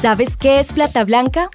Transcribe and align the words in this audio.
¿Sabes 0.00 0.38
qué 0.38 0.60
es 0.60 0.72
plata 0.72 1.04
blanca? 1.04 1.50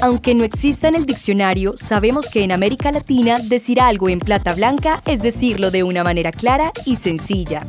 Aunque 0.00 0.34
no 0.34 0.42
exista 0.42 0.88
en 0.88 0.94
el 0.94 1.04
diccionario, 1.04 1.74
sabemos 1.76 2.30
que 2.30 2.42
en 2.42 2.50
América 2.50 2.90
Latina 2.90 3.38
decir 3.40 3.78
algo 3.78 4.08
en 4.08 4.20
plata 4.20 4.54
blanca 4.54 5.02
es 5.04 5.20
decirlo 5.20 5.70
de 5.70 5.82
una 5.82 6.02
manera 6.02 6.32
clara 6.32 6.72
y 6.86 6.96
sencilla. 6.96 7.66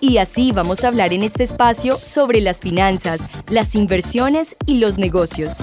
Y 0.00 0.16
así 0.16 0.50
vamos 0.50 0.82
a 0.82 0.88
hablar 0.88 1.12
en 1.12 1.22
este 1.22 1.42
espacio 1.42 1.98
sobre 2.00 2.40
las 2.40 2.60
finanzas, 2.60 3.20
las 3.50 3.74
inversiones 3.74 4.56
y 4.64 4.78
los 4.78 4.96
negocios. 4.96 5.58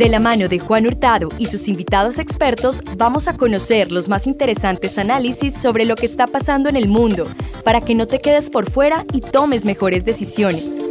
De 0.00 0.08
la 0.08 0.18
mano 0.18 0.48
de 0.48 0.58
Juan 0.58 0.86
Hurtado 0.86 1.28
y 1.36 1.48
sus 1.48 1.68
invitados 1.68 2.18
expertos, 2.18 2.80
vamos 2.96 3.28
a 3.28 3.36
conocer 3.36 3.92
los 3.92 4.08
más 4.08 4.26
interesantes 4.26 4.96
análisis 4.96 5.52
sobre 5.52 5.84
lo 5.84 5.94
que 5.94 6.06
está 6.06 6.26
pasando 6.26 6.70
en 6.70 6.76
el 6.76 6.88
mundo, 6.88 7.28
para 7.64 7.82
que 7.82 7.94
no 7.94 8.06
te 8.06 8.16
quedes 8.16 8.48
por 8.48 8.70
fuera 8.70 9.04
y 9.12 9.20
tomes 9.20 9.66
mejores 9.66 10.06
decisiones. 10.06 10.82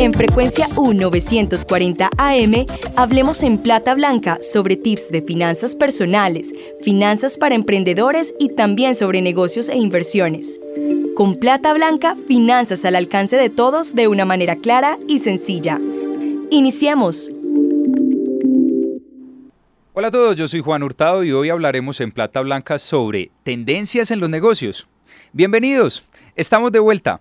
En 0.00 0.12
frecuencia 0.12 0.66
U940 0.70 2.08
AM, 2.18 2.66
hablemos 2.96 3.44
en 3.44 3.58
plata 3.58 3.94
blanca 3.94 4.38
sobre 4.42 4.74
tips 4.74 5.12
de 5.12 5.22
finanzas 5.22 5.76
personales, 5.76 6.52
finanzas 6.80 7.38
para 7.38 7.54
emprendedores 7.54 8.34
y 8.40 8.48
también 8.56 8.96
sobre 8.96 9.22
negocios 9.22 9.68
e 9.68 9.76
inversiones. 9.76 10.58
Con 11.14 11.36
plata 11.36 11.72
blanca, 11.74 12.16
finanzas 12.26 12.84
al 12.84 12.96
alcance 12.96 13.36
de 13.36 13.50
todos 13.50 13.94
de 13.94 14.08
una 14.08 14.24
manera 14.24 14.56
clara 14.56 14.98
y 15.06 15.20
sencilla. 15.20 15.80
Iniciemos. 16.50 17.28
Hola 19.94 20.08
a 20.08 20.10
todos, 20.10 20.36
yo 20.36 20.46
soy 20.46 20.60
Juan 20.60 20.82
Hurtado 20.82 21.24
y 21.24 21.32
hoy 21.32 21.50
hablaremos 21.50 22.00
en 22.00 22.12
plata 22.12 22.40
blanca 22.40 22.78
sobre 22.78 23.30
tendencias 23.42 24.10
en 24.10 24.20
los 24.20 24.30
negocios. 24.30 24.86
Bienvenidos, 25.32 26.06
estamos 26.36 26.70
de 26.70 26.78
vuelta. 26.78 27.20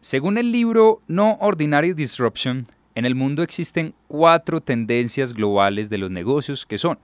Según 0.00 0.38
el 0.38 0.52
libro 0.52 1.02
No 1.06 1.36
Ordinary 1.40 1.92
Disruption, 1.92 2.66
en 2.94 3.04
el 3.04 3.14
mundo 3.14 3.42
existen 3.42 3.94
cuatro 4.08 4.60
tendencias 4.60 5.34
globales 5.34 5.90
de 5.90 5.98
los 5.98 6.10
negocios 6.10 6.64
que 6.64 6.78
son 6.78 6.98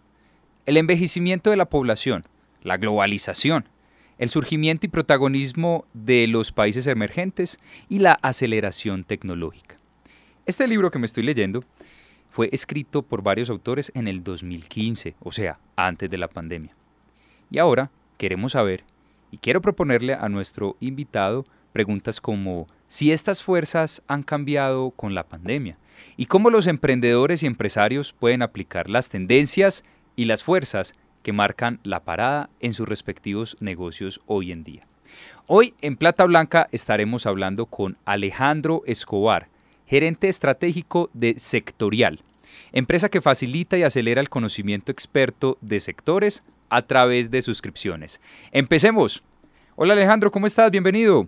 el 0.65 0.77
envejecimiento 0.77 1.51
de 1.51 1.57
la 1.57 1.69
población, 1.69 2.25
la 2.63 2.79
globalización, 2.79 3.69
el 4.17 4.29
surgimiento 4.29 4.87
y 4.87 4.89
protagonismo 4.89 5.85
de 5.93 6.27
los 6.29 6.53
países 6.53 6.87
emergentes 6.87 7.59
y 7.89 7.99
la 7.99 8.13
aceleración 8.13 9.05
tecnológica. 9.05 9.80
Este 10.51 10.67
libro 10.67 10.91
que 10.91 10.99
me 10.99 11.07
estoy 11.07 11.23
leyendo 11.23 11.63
fue 12.29 12.49
escrito 12.51 13.03
por 13.03 13.23
varios 13.23 13.51
autores 13.51 13.93
en 13.95 14.09
el 14.09 14.25
2015, 14.25 15.15
o 15.21 15.31
sea, 15.31 15.61
antes 15.77 16.11
de 16.11 16.19
la 16.19 16.27
pandemia. 16.27 16.75
Y 17.53 17.59
ahora 17.59 17.93
queremos 18.19 18.51
saber, 18.51 18.83
y 19.31 19.39
quiero 19.39 19.63
proponerle 19.63 20.15
a 20.15 20.29
nuestro 20.29 20.77
invitado 20.81 21.47
preguntas 21.71 22.21
como 22.21 22.67
si 22.89 23.13
estas 23.13 23.45
fuerzas 23.45 24.03
han 24.09 24.25
cambiado 24.25 24.91
con 24.91 25.15
la 25.15 25.23
pandemia 25.23 25.79
y 26.17 26.27
cómo 26.27 26.51
los 26.51 26.67
emprendedores 26.67 27.45
y 27.45 27.47
empresarios 27.47 28.13
pueden 28.13 28.43
aplicar 28.43 28.91
las 28.91 29.09
tendencias 29.09 29.85
y 30.17 30.25
las 30.25 30.43
fuerzas 30.43 30.97
que 31.23 31.33
marcan 31.33 31.79
la 31.85 32.03
parada 32.03 32.51
en 32.59 32.73
sus 32.73 32.89
respectivos 32.89 33.57
negocios 33.61 34.21
hoy 34.27 34.51
en 34.51 34.65
día. 34.65 34.85
Hoy 35.47 35.75
en 35.81 35.95
Plata 35.95 36.25
Blanca 36.25 36.69
estaremos 36.73 37.25
hablando 37.25 37.67
con 37.67 37.97
Alejandro 38.05 38.83
Escobar, 38.85 39.47
gerente 39.91 40.29
estratégico 40.29 41.11
de 41.15 41.35
Sectorial, 41.37 42.21
empresa 42.71 43.09
que 43.09 43.21
facilita 43.21 43.77
y 43.77 43.83
acelera 43.83 44.21
el 44.21 44.29
conocimiento 44.29 44.93
experto 44.93 45.59
de 45.61 45.81
sectores 45.81 46.45
a 46.69 46.83
través 46.83 47.33
de 47.33 47.43
suscripciones. 47.43 48.21
Empecemos. 48.53 49.25
Hola 49.75 49.95
Alejandro, 49.95 50.31
¿cómo 50.31 50.47
estás? 50.47 50.71
Bienvenido. 50.71 51.27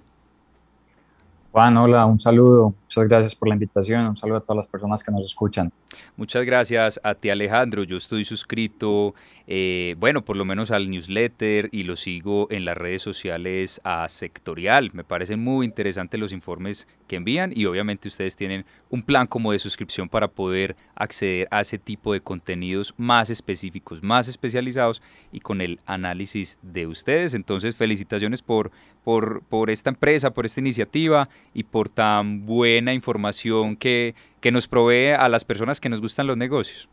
Juan, 1.52 1.76
hola, 1.76 2.06
un 2.06 2.18
saludo. 2.18 2.74
Muchas 2.84 3.08
gracias 3.08 3.34
por 3.34 3.46
la 3.46 3.54
invitación. 3.54 4.06
Un 4.06 4.16
saludo 4.16 4.38
a 4.38 4.40
todas 4.40 4.56
las 4.56 4.68
personas 4.68 5.04
que 5.04 5.12
nos 5.12 5.22
escuchan. 5.22 5.70
Muchas 6.16 6.46
gracias 6.46 6.98
a 7.04 7.14
ti, 7.14 7.28
Alejandro. 7.28 7.82
Yo 7.84 7.98
estoy 7.98 8.24
suscrito, 8.24 9.14
eh, 9.46 9.94
bueno, 9.98 10.24
por 10.24 10.38
lo 10.38 10.46
menos 10.46 10.70
al 10.70 10.88
newsletter 10.88 11.68
y 11.70 11.82
lo 11.82 11.96
sigo 11.96 12.46
en 12.50 12.64
las 12.64 12.78
redes 12.78 13.02
sociales 13.02 13.82
a 13.84 14.08
Sectorial. 14.08 14.92
Me 14.94 15.04
parecen 15.04 15.44
muy 15.44 15.66
interesantes 15.66 16.18
los 16.18 16.32
informes 16.32 16.88
que 17.06 17.16
envían 17.16 17.52
y 17.54 17.66
obviamente 17.66 18.08
ustedes 18.08 18.34
tienen 18.34 18.64
un 18.88 19.02
plan 19.02 19.26
como 19.26 19.52
de 19.52 19.58
suscripción 19.58 20.08
para 20.08 20.28
poder 20.28 20.74
acceder 20.94 21.48
a 21.50 21.60
ese 21.60 21.78
tipo 21.78 22.14
de 22.14 22.20
contenidos 22.20 22.94
más 22.96 23.28
específicos, 23.28 24.02
más 24.02 24.26
especializados 24.26 25.02
y 25.32 25.40
con 25.40 25.60
el 25.60 25.80
análisis 25.84 26.58
de 26.62 26.86
ustedes. 26.86 27.34
Entonces, 27.34 27.76
felicitaciones 27.76 28.40
por 28.40 28.70
por, 29.04 29.42
por 29.42 29.70
esta 29.70 29.90
empresa, 29.90 30.32
por 30.32 30.46
esta 30.46 30.60
iniciativa 30.60 31.28
y 31.54 31.64
por 31.64 31.88
tan 31.88 32.46
buena 32.46 32.92
información 32.92 33.76
que, 33.76 34.14
nos 34.52 34.66
provee 34.68 35.10
a 35.10 35.28
las 35.28 35.44
personas 35.44 35.80
que 35.80 35.88
nos 35.88 36.00
gustan 36.00 36.26
los 36.26 36.36
negocios. 36.36 36.88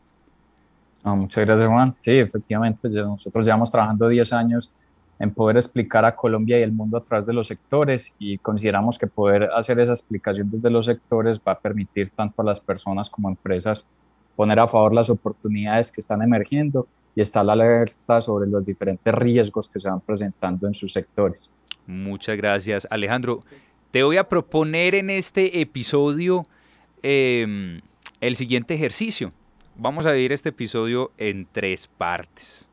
muchas 1.04 1.46
gracias, 1.46 1.68
Juan. 1.68 1.96
Sí, 2.00 2.12
efectivamente, 2.12 2.90
nosotros 2.90 3.46
llevamos 3.46 3.72
trabajando 3.72 4.08
10 4.08 4.34
años 4.34 4.72
en 5.18 5.32
poder 5.34 5.58
explicar 5.58 6.06
a 6.06 6.16
Colombia 6.16 6.60
y 6.60 6.64
el 6.64 6.72
mundo 6.72 6.98
a 6.98 7.04
través 7.04 7.26
de 7.26 7.34
los 7.34 7.48
sectores 7.48 8.14
y 8.20 8.38
consideramos 8.38 8.98
que 8.98 9.08
poder 9.08 9.50
hacer 9.54 9.80
esa 9.80 9.92
explicación 9.92 10.50
desde 10.50 10.70
los 10.70 10.86
sectores 10.86 11.42
va 11.46 11.54
a 11.54 11.60
permitir 11.60 12.12
tanto 12.16 12.42
a 12.42 12.46
las 12.46 12.60
personas 12.62 13.10
como 13.10 13.28
a 13.28 13.32
empresas 13.32 13.86
poner 14.40 14.58
a 14.58 14.70
favor 14.70 14.94
las 14.94 15.10
oportunidades 15.10 15.92
que 15.92 16.00
están 16.00 16.22
emergiendo 16.22 16.88
y 17.14 17.20
estar 17.20 17.48
alerta 17.50 18.22
sobre 18.22 18.48
los 18.48 18.64
diferentes 18.64 19.14
riesgos 19.14 19.68
que 19.68 19.82
se 19.82 19.90
van 19.90 20.00
presentando 20.00 20.66
en 20.66 20.74
sus 20.74 20.94
sectores. 20.94 21.50
Muchas 21.90 22.38
gracias, 22.38 22.88
Alejandro. 22.92 23.44
Te 23.90 24.04
voy 24.04 24.18
a 24.18 24.30
proponer 24.30 24.94
en 24.94 25.10
este 25.10 25.60
episodio 25.60 26.46
em, 27.02 27.82
el 28.22 28.36
siguiente 28.36 28.76
ejercicio. 28.76 29.34
Vamos 29.76 30.06
a 30.06 30.12
dividir 30.12 30.32
este 30.32 30.50
episodio 30.50 31.12
en 31.18 31.48
tres 31.52 31.88
partes. 31.88 32.70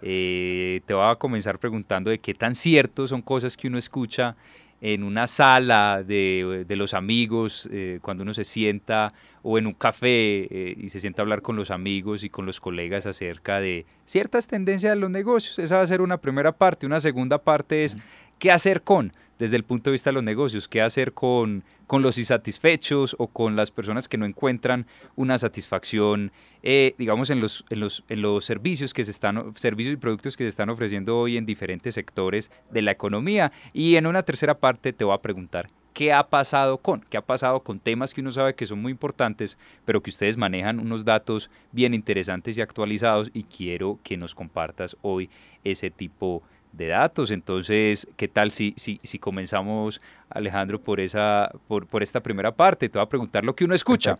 Eh, 0.00 0.80
te 0.86 0.94
voy 0.94 1.04
a 1.04 1.16
comenzar 1.16 1.58
preguntando 1.58 2.08
de 2.08 2.20
qué 2.20 2.32
tan 2.32 2.54
ciertos 2.54 3.10
son 3.10 3.20
cosas 3.20 3.54
que 3.54 3.68
uno 3.68 3.76
escucha 3.76 4.34
en 4.80 5.02
una 5.02 5.26
sala 5.26 6.02
de, 6.02 6.64
los 6.70 6.94
amigos, 6.94 7.68
eh, 7.70 7.98
cuando 8.00 8.22
uno 8.22 8.32
se 8.32 8.44
sienta, 8.44 9.12
o 9.42 9.58
en 9.58 9.66
un 9.66 9.72
café 9.72 10.46
eh, 10.50 10.74
y 10.76 10.88
se 10.88 11.00
sienta 11.00 11.22
a 11.22 11.24
hablar 11.24 11.42
con 11.42 11.56
los 11.56 11.70
amigos 11.70 12.22
y 12.24 12.30
con 12.30 12.46
los 12.46 12.60
colegas 12.60 13.06
acerca 13.06 13.60
de 13.60 13.86
ciertas 14.04 14.46
tendencias 14.46 14.94
de 14.94 15.00
los 15.00 15.10
negocios. 15.10 15.58
Esa 15.58 15.76
va 15.76 15.82
a 15.82 15.86
ser 15.86 16.00
una 16.00 16.18
primera 16.18 16.52
parte. 16.52 16.86
Una 16.86 17.00
segunda 17.00 17.38
parte 17.38 17.84
es 17.84 17.96
¿Qué 18.38 18.52
hacer 18.52 18.82
con, 18.82 19.12
desde 19.40 19.56
el 19.56 19.64
punto 19.64 19.90
de 19.90 19.92
vista 19.92 20.10
de 20.10 20.14
los 20.14 20.22
negocios? 20.22 20.68
¿Qué 20.68 20.80
hacer 20.80 21.12
con, 21.12 21.64
con 21.88 22.02
los 22.02 22.18
insatisfechos 22.18 23.16
o 23.18 23.26
con 23.26 23.56
las 23.56 23.72
personas 23.72 24.06
que 24.06 24.16
no 24.16 24.26
encuentran 24.26 24.86
una 25.16 25.38
satisfacción, 25.38 26.30
eh, 26.62 26.94
digamos, 26.98 27.30
en 27.30 27.40
los, 27.40 27.64
en, 27.68 27.80
los, 27.80 28.04
en 28.08 28.22
los 28.22 28.44
servicios 28.44 28.94
que 28.94 29.02
se 29.02 29.10
están, 29.10 29.54
servicios 29.56 29.94
y 29.94 29.96
productos 29.96 30.36
que 30.36 30.44
se 30.44 30.50
están 30.50 30.70
ofreciendo 30.70 31.18
hoy 31.18 31.36
en 31.36 31.46
diferentes 31.46 31.96
sectores 31.96 32.52
de 32.70 32.82
la 32.82 32.92
economía? 32.92 33.50
Y 33.72 33.96
en 33.96 34.06
una 34.06 34.22
tercera 34.22 34.56
parte 34.56 34.92
te 34.92 35.04
voy 35.04 35.14
a 35.14 35.22
preguntar, 35.22 35.68
qué 35.98 36.12
ha 36.12 36.28
pasado 36.28 36.78
con, 36.78 37.00
qué 37.10 37.16
ha 37.16 37.22
pasado 37.22 37.64
con 37.64 37.80
temas 37.80 38.14
que 38.14 38.20
uno 38.20 38.30
sabe 38.30 38.54
que 38.54 38.66
son 38.66 38.80
muy 38.80 38.92
importantes, 38.92 39.58
pero 39.84 40.00
que 40.00 40.10
ustedes 40.10 40.36
manejan 40.36 40.78
unos 40.78 41.04
datos 41.04 41.50
bien 41.72 41.92
interesantes 41.92 42.56
y 42.56 42.60
actualizados 42.60 43.32
y 43.34 43.42
quiero 43.42 43.98
que 44.04 44.16
nos 44.16 44.36
compartas 44.36 44.96
hoy 45.02 45.28
ese 45.64 45.90
tipo 45.90 46.40
de 46.40 46.48
de 46.72 46.88
datos. 46.88 47.30
Entonces, 47.30 48.08
¿qué 48.16 48.28
tal 48.28 48.50
si, 48.50 48.74
si, 48.76 49.00
si 49.02 49.18
comenzamos, 49.18 50.00
Alejandro, 50.30 50.80
por, 50.80 51.00
esa, 51.00 51.50
por, 51.66 51.86
por, 51.86 52.02
esta 52.02 52.22
primera 52.22 52.52
parte? 52.52 52.88
Te 52.88 52.98
voy 52.98 53.04
a 53.04 53.08
preguntar 53.08 53.44
lo 53.44 53.54
que 53.54 53.64
uno 53.64 53.74
escucha. 53.74 54.18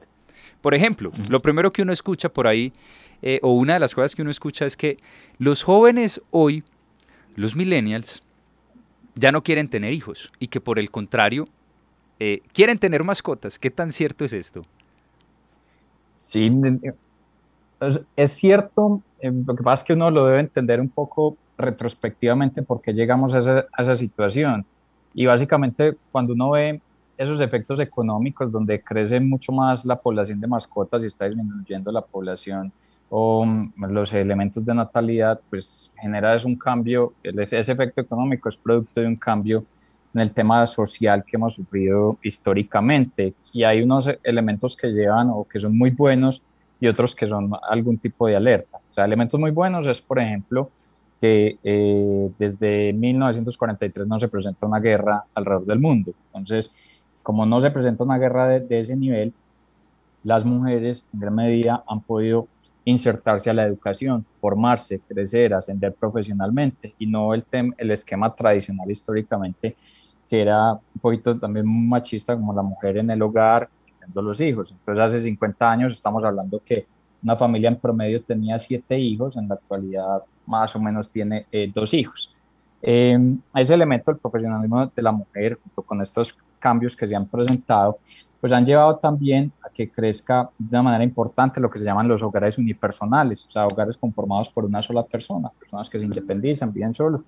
Por 0.60 0.74
ejemplo, 0.74 1.12
lo 1.30 1.40
primero 1.40 1.72
que 1.72 1.82
uno 1.82 1.92
escucha 1.92 2.28
por 2.28 2.46
ahí, 2.46 2.72
eh, 3.22 3.40
o 3.42 3.52
una 3.52 3.74
de 3.74 3.80
las 3.80 3.94
cosas 3.94 4.14
que 4.14 4.22
uno 4.22 4.30
escucha 4.30 4.66
es 4.66 4.76
que 4.76 4.98
los 5.38 5.62
jóvenes 5.62 6.20
hoy, 6.30 6.64
los 7.36 7.54
millennials, 7.54 8.22
ya 9.14 9.32
no 9.32 9.42
quieren 9.42 9.68
tener 9.68 9.92
hijos 9.92 10.32
y 10.38 10.48
que 10.48 10.60
por 10.60 10.78
el 10.78 10.90
contrario, 10.90 11.48
eh, 12.20 12.42
quieren 12.52 12.78
tener 12.78 13.04
mascotas. 13.04 13.58
¿Qué 13.58 13.70
tan 13.70 13.92
cierto 13.92 14.24
es 14.24 14.32
esto? 14.32 14.64
Sí, 16.26 16.52
es 18.16 18.32
cierto. 18.32 19.02
Eh, 19.20 19.32
lo 19.32 19.54
que 19.54 19.62
pasa 19.62 19.82
es 19.82 19.86
que 19.86 19.92
uno 19.94 20.10
lo 20.10 20.26
debe 20.26 20.40
entender 20.40 20.80
un 20.80 20.88
poco 20.88 21.36
retrospectivamente 21.58 22.62
por 22.62 22.80
qué 22.80 22.94
llegamos 22.94 23.34
a 23.34 23.38
esa, 23.38 23.66
a 23.72 23.82
esa 23.82 23.94
situación. 23.96 24.64
Y 25.12 25.26
básicamente 25.26 25.96
cuando 26.12 26.32
uno 26.32 26.52
ve 26.52 26.80
esos 27.18 27.40
efectos 27.40 27.80
económicos 27.80 28.52
donde 28.52 28.80
crece 28.80 29.18
mucho 29.18 29.50
más 29.50 29.84
la 29.84 29.96
población 29.96 30.40
de 30.40 30.46
mascotas 30.46 31.02
y 31.02 31.08
está 31.08 31.28
disminuyendo 31.28 31.90
la 31.90 32.00
población 32.00 32.72
o 33.10 33.44
mm, 33.44 33.72
los 33.90 34.12
elementos 34.12 34.64
de 34.64 34.74
natalidad, 34.74 35.40
pues 35.50 35.90
genera 36.00 36.36
es 36.36 36.44
un 36.44 36.56
cambio, 36.56 37.14
ese 37.22 37.72
efecto 37.72 38.00
económico 38.00 38.48
es 38.48 38.56
producto 38.56 39.00
de 39.00 39.08
un 39.08 39.16
cambio 39.16 39.64
en 40.14 40.20
el 40.20 40.30
tema 40.30 40.66
social 40.66 41.24
que 41.24 41.36
hemos 41.36 41.54
sufrido 41.54 42.18
históricamente. 42.22 43.34
Y 43.52 43.64
hay 43.64 43.82
unos 43.82 44.08
elementos 44.22 44.76
que 44.76 44.88
llevan 44.88 45.30
o 45.30 45.44
que 45.44 45.58
son 45.58 45.76
muy 45.76 45.90
buenos 45.90 46.42
y 46.80 46.86
otros 46.86 47.14
que 47.14 47.26
son 47.26 47.50
algún 47.68 47.98
tipo 47.98 48.26
de 48.26 48.36
alerta. 48.36 48.78
O 48.78 48.92
sea, 48.92 49.04
elementos 49.04 49.38
muy 49.38 49.50
buenos 49.50 49.86
es, 49.86 50.00
por 50.00 50.18
ejemplo, 50.18 50.70
que 51.20 51.58
eh, 51.62 52.30
desde 52.38 52.92
1943 52.92 54.06
no 54.06 54.20
se 54.20 54.28
presenta 54.28 54.66
una 54.66 54.80
guerra 54.80 55.24
alrededor 55.34 55.66
del 55.66 55.80
mundo. 55.80 56.12
Entonces, 56.26 57.04
como 57.22 57.44
no 57.44 57.60
se 57.60 57.70
presenta 57.70 58.04
una 58.04 58.18
guerra 58.18 58.48
de, 58.48 58.80
ese 58.80 58.96
nivel, 58.96 59.32
las 60.22 60.44
mujeres 60.44 61.06
en 61.12 61.20
gran 61.20 61.34
medida 61.34 61.84
han 61.88 62.00
podido 62.00 62.48
insertarse 62.84 63.50
a 63.50 63.54
la 63.54 63.64
educación, 63.64 64.24
formarse, 64.40 65.00
crecer, 65.00 65.52
ascender 65.52 65.94
profesionalmente 65.94 66.94
y 66.98 67.06
no 67.06 67.34
el, 67.34 67.44
el 67.76 67.90
esquema 67.90 68.34
tradicional 68.34 68.90
históricamente 68.90 69.76
que 70.28 70.42
era 70.42 70.72
un 70.72 71.00
poquito 71.00 71.36
también 71.38 71.66
machista 71.88 72.36
como 72.36 72.52
la 72.52 72.62
mujer 72.62 72.98
en 72.98 73.10
el 73.10 73.22
hogar, 73.22 73.68
teniendo 73.98 74.22
los 74.22 74.40
hijos. 74.40 74.70
Entonces 74.72 75.02
hace 75.02 75.20
50 75.20 75.70
años 75.70 75.94
estamos 75.94 76.22
hablando 76.22 76.60
que 76.64 76.86
una 77.22 77.36
familia 77.36 77.68
en 77.68 77.76
promedio 77.76 78.22
tenía 78.22 78.58
siete 78.58 78.98
hijos, 78.98 79.36
en 79.36 79.48
la 79.48 79.54
actualidad 79.54 80.22
más 80.46 80.74
o 80.74 80.80
menos 80.80 81.10
tiene 81.10 81.46
eh, 81.52 81.70
dos 81.74 81.92
hijos. 81.94 82.34
Eh, 82.80 83.18
ese 83.54 83.74
elemento 83.74 84.10
del 84.10 84.20
profesionalismo 84.20 84.86
de 84.86 85.02
la 85.02 85.12
mujer, 85.12 85.58
junto 85.62 85.82
con 85.82 86.00
estos 86.00 86.36
cambios 86.58 86.96
que 86.96 87.06
se 87.06 87.16
han 87.16 87.26
presentado, 87.26 87.98
pues 88.40 88.52
han 88.52 88.64
llevado 88.64 88.96
también 88.96 89.52
a 89.64 89.70
que 89.70 89.90
crezca 89.90 90.48
de 90.58 90.76
una 90.76 90.84
manera 90.84 91.04
importante 91.04 91.60
lo 91.60 91.70
que 91.70 91.78
se 91.78 91.84
llaman 91.84 92.06
los 92.06 92.22
hogares 92.22 92.56
unipersonales, 92.56 93.44
o 93.46 93.50
sea, 93.50 93.66
hogares 93.66 93.96
conformados 93.96 94.48
por 94.48 94.64
una 94.64 94.80
sola 94.80 95.04
persona, 95.04 95.50
personas 95.58 95.90
que 95.90 95.98
se 95.98 96.04
independizan, 96.04 96.72
viven 96.72 96.94
solos. 96.94 97.22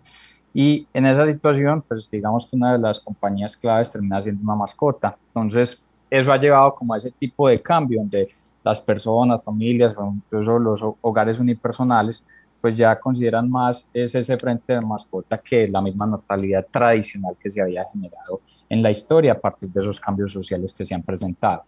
Y 0.53 0.87
en 0.93 1.07
esa 1.07 1.27
situación, 1.27 1.83
pues 1.87 2.11
digamos 2.11 2.47
que 2.47 2.57
una 2.57 2.73
de 2.73 2.79
las 2.79 3.01
compañías 3.01 3.57
claves 3.57 3.91
termina 3.91 4.21
siendo 4.21 4.43
una 4.43 4.57
mascota. 4.57 5.17
Entonces, 5.29 5.83
eso 6.09 6.33
ha 6.33 6.37
llevado 6.37 6.75
como 6.75 6.95
a 6.95 6.97
ese 6.97 7.11
tipo 7.13 7.49
de 7.49 7.61
cambio, 7.61 8.01
donde 8.01 8.29
las 8.63 8.81
personas, 8.81 9.43
familias, 9.43 9.95
incluso 9.99 10.59
los 10.59 10.81
hogares 11.01 11.39
unipersonales, 11.39 12.25
pues 12.61 12.77
ya 12.77 12.99
consideran 12.99 13.49
más 13.49 13.87
ese 13.95 14.37
frente 14.37 14.75
de 14.75 14.81
mascota 14.83 15.39
que 15.39 15.67
la 15.69 15.81
misma 15.81 16.07
natalidad 16.07 16.67
tradicional 16.71 17.37
que 17.41 17.51
se 17.51 17.61
había 17.61 17.85
generado 17.91 18.41
en 18.69 18.83
la 18.83 18.91
historia 18.91 19.33
a 19.33 19.39
partir 19.39 19.71
de 19.71 19.81
esos 19.81 19.99
cambios 19.99 20.33
sociales 20.33 20.73
que 20.73 20.85
se 20.85 20.95
han 20.95 21.03
presentado. 21.03 21.65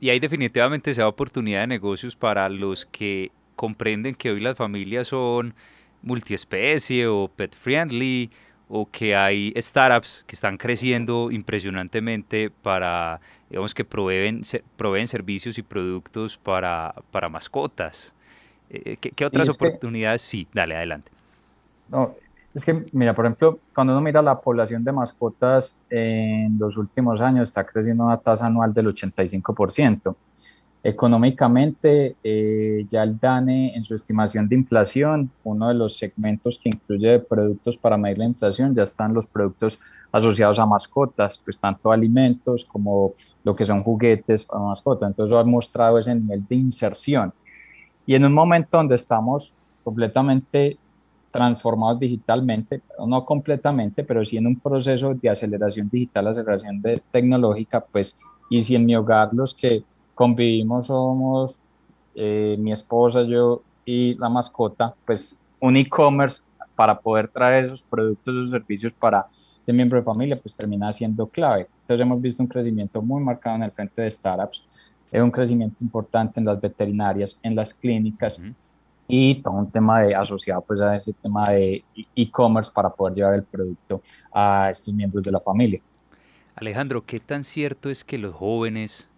Y 0.00 0.10
hay 0.10 0.18
definitivamente 0.18 0.90
esa 0.90 1.06
oportunidad 1.06 1.60
de 1.60 1.66
negocios 1.68 2.16
para 2.16 2.48
los 2.48 2.86
que 2.86 3.30
comprenden 3.56 4.14
que 4.14 4.30
hoy 4.30 4.40
las 4.40 4.56
familias 4.56 5.08
son 5.08 5.54
multiespecie 6.02 7.06
o 7.06 7.28
pet 7.28 7.54
friendly 7.54 8.30
o 8.74 8.88
que 8.90 9.14
hay 9.14 9.52
startups 9.58 10.24
que 10.26 10.34
están 10.34 10.56
creciendo 10.56 11.30
impresionantemente 11.30 12.48
para, 12.48 13.20
digamos 13.50 13.74
que 13.74 13.84
proveen, 13.84 14.40
proveen 14.78 15.06
servicios 15.06 15.58
y 15.58 15.62
productos 15.62 16.38
para, 16.38 16.94
para 17.10 17.28
mascotas. 17.28 18.14
Eh, 18.70 18.96
¿qué, 18.96 19.26
otras 19.26 19.50
oportunidades? 19.50 20.22
sí, 20.22 20.48
dale, 20.54 20.74
adelante. 20.74 21.10
No, 21.90 22.14
es 22.54 22.64
que, 22.64 22.86
mira, 22.92 23.14
por 23.14 23.26
ejemplo, 23.26 23.58
cuando 23.74 23.92
uno 23.92 24.00
mira 24.00 24.22
la 24.22 24.40
población 24.40 24.82
de 24.82 24.92
mascotas 24.92 25.76
en 25.90 26.58
los 26.58 26.78
últimos 26.78 27.20
años, 27.20 27.50
está 27.50 27.66
creciendo 27.66 28.04
a 28.04 28.06
una 28.06 28.16
tasa 28.16 28.46
anual 28.46 28.72
del 28.72 28.86
85%. 28.86 30.16
Económicamente, 30.84 32.16
eh, 32.24 32.84
ya 32.88 33.04
el 33.04 33.16
DANE 33.18 33.76
en 33.76 33.84
su 33.84 33.94
estimación 33.94 34.48
de 34.48 34.56
inflación, 34.56 35.30
uno 35.44 35.68
de 35.68 35.74
los 35.74 35.96
segmentos 35.96 36.58
que 36.58 36.70
incluye 36.70 37.20
productos 37.20 37.76
para 37.78 37.96
medir 37.96 38.18
la 38.18 38.24
inflación, 38.24 38.74
ya 38.74 38.82
están 38.82 39.14
los 39.14 39.28
productos 39.28 39.78
asociados 40.10 40.58
a 40.58 40.66
mascotas, 40.66 41.40
pues 41.44 41.56
tanto 41.58 41.92
alimentos 41.92 42.64
como 42.64 43.12
lo 43.44 43.54
que 43.54 43.64
son 43.64 43.82
juguetes 43.84 44.44
para 44.44 44.60
mascotas. 44.60 45.08
Entonces, 45.08 45.36
ha 45.36 45.44
mostrado 45.44 45.98
ese 45.98 46.16
nivel 46.16 46.44
de 46.48 46.56
inserción. 46.56 47.32
Y 48.04 48.16
en 48.16 48.24
un 48.24 48.32
momento 48.32 48.76
donde 48.76 48.96
estamos 48.96 49.54
completamente 49.84 50.78
transformados 51.30 51.98
digitalmente, 52.00 52.82
no 53.06 53.24
completamente, 53.24 54.02
pero 54.02 54.24
sí 54.24 54.36
en 54.36 54.48
un 54.48 54.58
proceso 54.58 55.14
de 55.14 55.30
aceleración 55.30 55.88
digital, 55.88 56.26
aceleración 56.26 56.82
de 56.82 57.00
tecnológica, 57.10 57.80
pues, 57.80 58.18
y 58.50 58.60
si 58.60 58.74
en 58.74 58.84
mi 58.84 58.94
hogar 58.96 59.30
los 59.32 59.54
que 59.54 59.84
convivimos 60.22 60.86
somos 60.86 61.56
eh, 62.14 62.54
mi 62.56 62.70
esposa, 62.70 63.22
yo 63.22 63.62
y 63.84 64.14
la 64.14 64.28
mascota, 64.28 64.94
pues 65.04 65.36
un 65.58 65.76
e-commerce 65.76 66.40
para 66.76 67.00
poder 67.00 67.26
traer 67.26 67.64
esos 67.64 67.82
productos, 67.82 68.32
esos 68.32 68.50
servicios 68.52 68.92
para 68.92 69.26
el 69.66 69.74
miembro 69.74 69.98
de 69.98 70.04
familia, 70.04 70.36
pues 70.36 70.54
termina 70.54 70.92
siendo 70.92 71.26
clave. 71.26 71.66
Entonces 71.80 72.00
hemos 72.06 72.22
visto 72.22 72.40
un 72.40 72.48
crecimiento 72.48 73.02
muy 73.02 73.20
marcado 73.20 73.56
en 73.56 73.64
el 73.64 73.72
frente 73.72 74.00
de 74.00 74.08
startups, 74.12 74.64
es 75.10 75.20
un 75.20 75.32
crecimiento 75.32 75.82
importante 75.82 76.38
en 76.38 76.46
las 76.46 76.60
veterinarias, 76.60 77.36
en 77.42 77.56
las 77.56 77.74
clínicas 77.74 78.40
y 79.08 79.34
todo 79.42 79.54
un 79.54 79.72
tema 79.72 80.02
de, 80.02 80.14
asociado 80.14 80.60
pues 80.60 80.80
a 80.80 80.94
ese 80.94 81.12
tema 81.14 81.50
de 81.50 81.84
e-commerce 82.14 82.70
para 82.72 82.90
poder 82.90 83.16
llevar 83.16 83.34
el 83.34 83.42
producto 83.42 84.00
a 84.32 84.68
estos 84.70 84.94
miembros 84.94 85.24
de 85.24 85.32
la 85.32 85.40
familia. 85.40 85.80
Alejandro, 86.54 87.04
¿qué 87.04 87.18
tan 87.18 87.42
cierto 87.42 87.90
es 87.90 88.04
que 88.04 88.18
los 88.18 88.36
jóvenes 88.36 89.08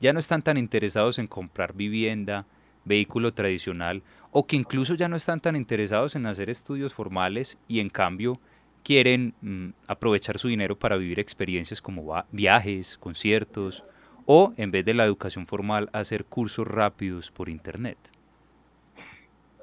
ya 0.00 0.12
no 0.12 0.18
están 0.18 0.42
tan 0.42 0.56
interesados 0.56 1.18
en 1.18 1.26
comprar 1.26 1.74
vivienda, 1.74 2.46
vehículo 2.84 3.32
tradicional, 3.32 4.02
o 4.30 4.46
que 4.46 4.56
incluso 4.56 4.94
ya 4.94 5.08
no 5.08 5.16
están 5.16 5.40
tan 5.40 5.56
interesados 5.56 6.16
en 6.16 6.26
hacer 6.26 6.50
estudios 6.50 6.94
formales 6.94 7.58
y 7.68 7.80
en 7.80 7.88
cambio 7.88 8.40
quieren 8.82 9.34
mm, 9.40 9.68
aprovechar 9.86 10.38
su 10.38 10.48
dinero 10.48 10.78
para 10.78 10.96
vivir 10.96 11.20
experiencias 11.20 11.82
como 11.82 12.24
viajes, 12.30 12.96
conciertos, 12.98 13.84
o 14.26 14.52
en 14.56 14.70
vez 14.70 14.84
de 14.84 14.94
la 14.94 15.04
educación 15.04 15.46
formal 15.46 15.88
hacer 15.92 16.24
cursos 16.24 16.66
rápidos 16.66 17.30
por 17.30 17.48
internet. 17.48 17.98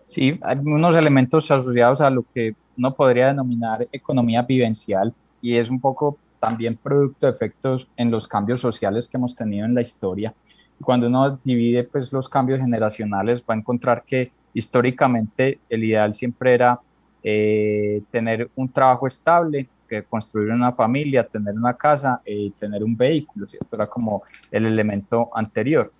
Sí, 0.07 0.37
hay 0.41 0.57
unos 0.57 0.95
elementos 0.95 1.49
asociados 1.49 2.01
a 2.01 2.09
lo 2.09 2.25
que 2.33 2.55
uno 2.77 2.93
podría 2.93 3.27
denominar 3.27 3.87
economía 3.91 4.41
vivencial 4.41 5.13
y 5.41 5.55
es 5.55 5.69
un 5.69 5.79
poco 5.79 6.17
también 6.45 6.77
producto 6.77 7.25
de 7.25 7.31
efectos 7.31 7.87
en 7.97 8.11
los 8.11 8.27
cambios 8.27 8.59
sociales 8.59 9.07
que 9.07 9.17
hemos 9.17 9.35
tenido 9.35 9.65
en 9.65 9.73
la 9.73 9.81
historia. 9.81 10.31
Cuando 10.79 11.07
uno 11.07 11.39
divide 11.43 11.83
pues, 11.83 12.13
los 12.13 12.29
cambios 12.29 12.59
generacionales, 12.59 13.41
va 13.41 13.55
a 13.55 13.57
encontrar 13.57 14.03
que 14.05 14.31
históricamente 14.53 15.59
el 15.69 15.83
ideal 15.83 16.13
siempre 16.13 16.53
era 16.53 16.79
eh, 17.23 18.03
tener 18.11 18.51
un 18.55 18.69
trabajo 18.69 19.07
estable, 19.07 19.67
que 19.89 20.03
construir 20.03 20.51
una 20.51 20.71
familia, 20.71 21.27
tener 21.27 21.55
una 21.55 21.73
casa 21.73 22.21
y 22.23 22.51
tener 22.51 22.83
un 22.83 22.95
vehículo. 22.95 23.47
Esto 23.47 23.75
era 23.75 23.87
como 23.87 24.21
el 24.51 24.67
elemento 24.67 25.31
anterior. 25.33 25.91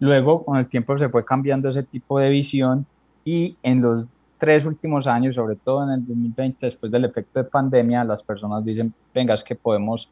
Luego, 0.00 0.44
con 0.44 0.58
el 0.58 0.66
tiempo 0.66 0.98
se 0.98 1.08
fue 1.08 1.24
cambiando 1.24 1.68
ese 1.68 1.84
tipo 1.84 2.18
de 2.18 2.30
visión 2.30 2.84
y 3.24 3.56
en 3.62 3.80
los 3.80 4.08
tres 4.40 4.64
últimos 4.64 5.06
años, 5.06 5.34
sobre 5.34 5.54
todo 5.54 5.84
en 5.84 5.90
el 5.90 6.04
2020, 6.04 6.66
después 6.66 6.90
del 6.90 7.04
efecto 7.04 7.42
de 7.42 7.48
pandemia, 7.48 8.02
las 8.04 8.22
personas 8.22 8.64
dicen, 8.64 8.92
venga, 9.14 9.34
es 9.34 9.44
que 9.44 9.54
podemos 9.54 10.08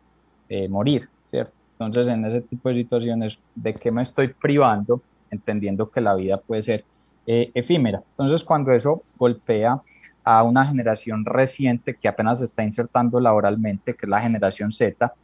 eh, 0.50 0.68
morir, 0.68 1.08
¿cierto? 1.24 1.54
Entonces, 1.72 2.08
en 2.08 2.24
ese 2.26 2.42
tipo 2.42 2.68
de 2.68 2.74
situaciones, 2.74 3.40
¿de 3.54 3.74
qué 3.74 3.90
me 3.90 4.02
estoy 4.02 4.28
privando? 4.28 5.00
Entendiendo 5.30 5.90
que 5.90 6.02
la 6.02 6.14
vida 6.14 6.36
puede 6.36 6.60
ser 6.60 6.84
eh, 7.26 7.50
efímera. 7.54 8.02
Entonces, 8.10 8.44
cuando 8.44 8.70
eso 8.72 9.02
golpea 9.16 9.80
a 10.24 10.42
una 10.42 10.66
generación 10.66 11.24
reciente 11.24 11.94
que 11.94 12.08
apenas 12.08 12.38
se 12.38 12.44
está 12.44 12.62
insertando 12.62 13.20
laboralmente, 13.20 13.94
que 13.94 14.04
es 14.04 14.10
la 14.10 14.20
generación 14.20 14.72
Z, 14.72 15.14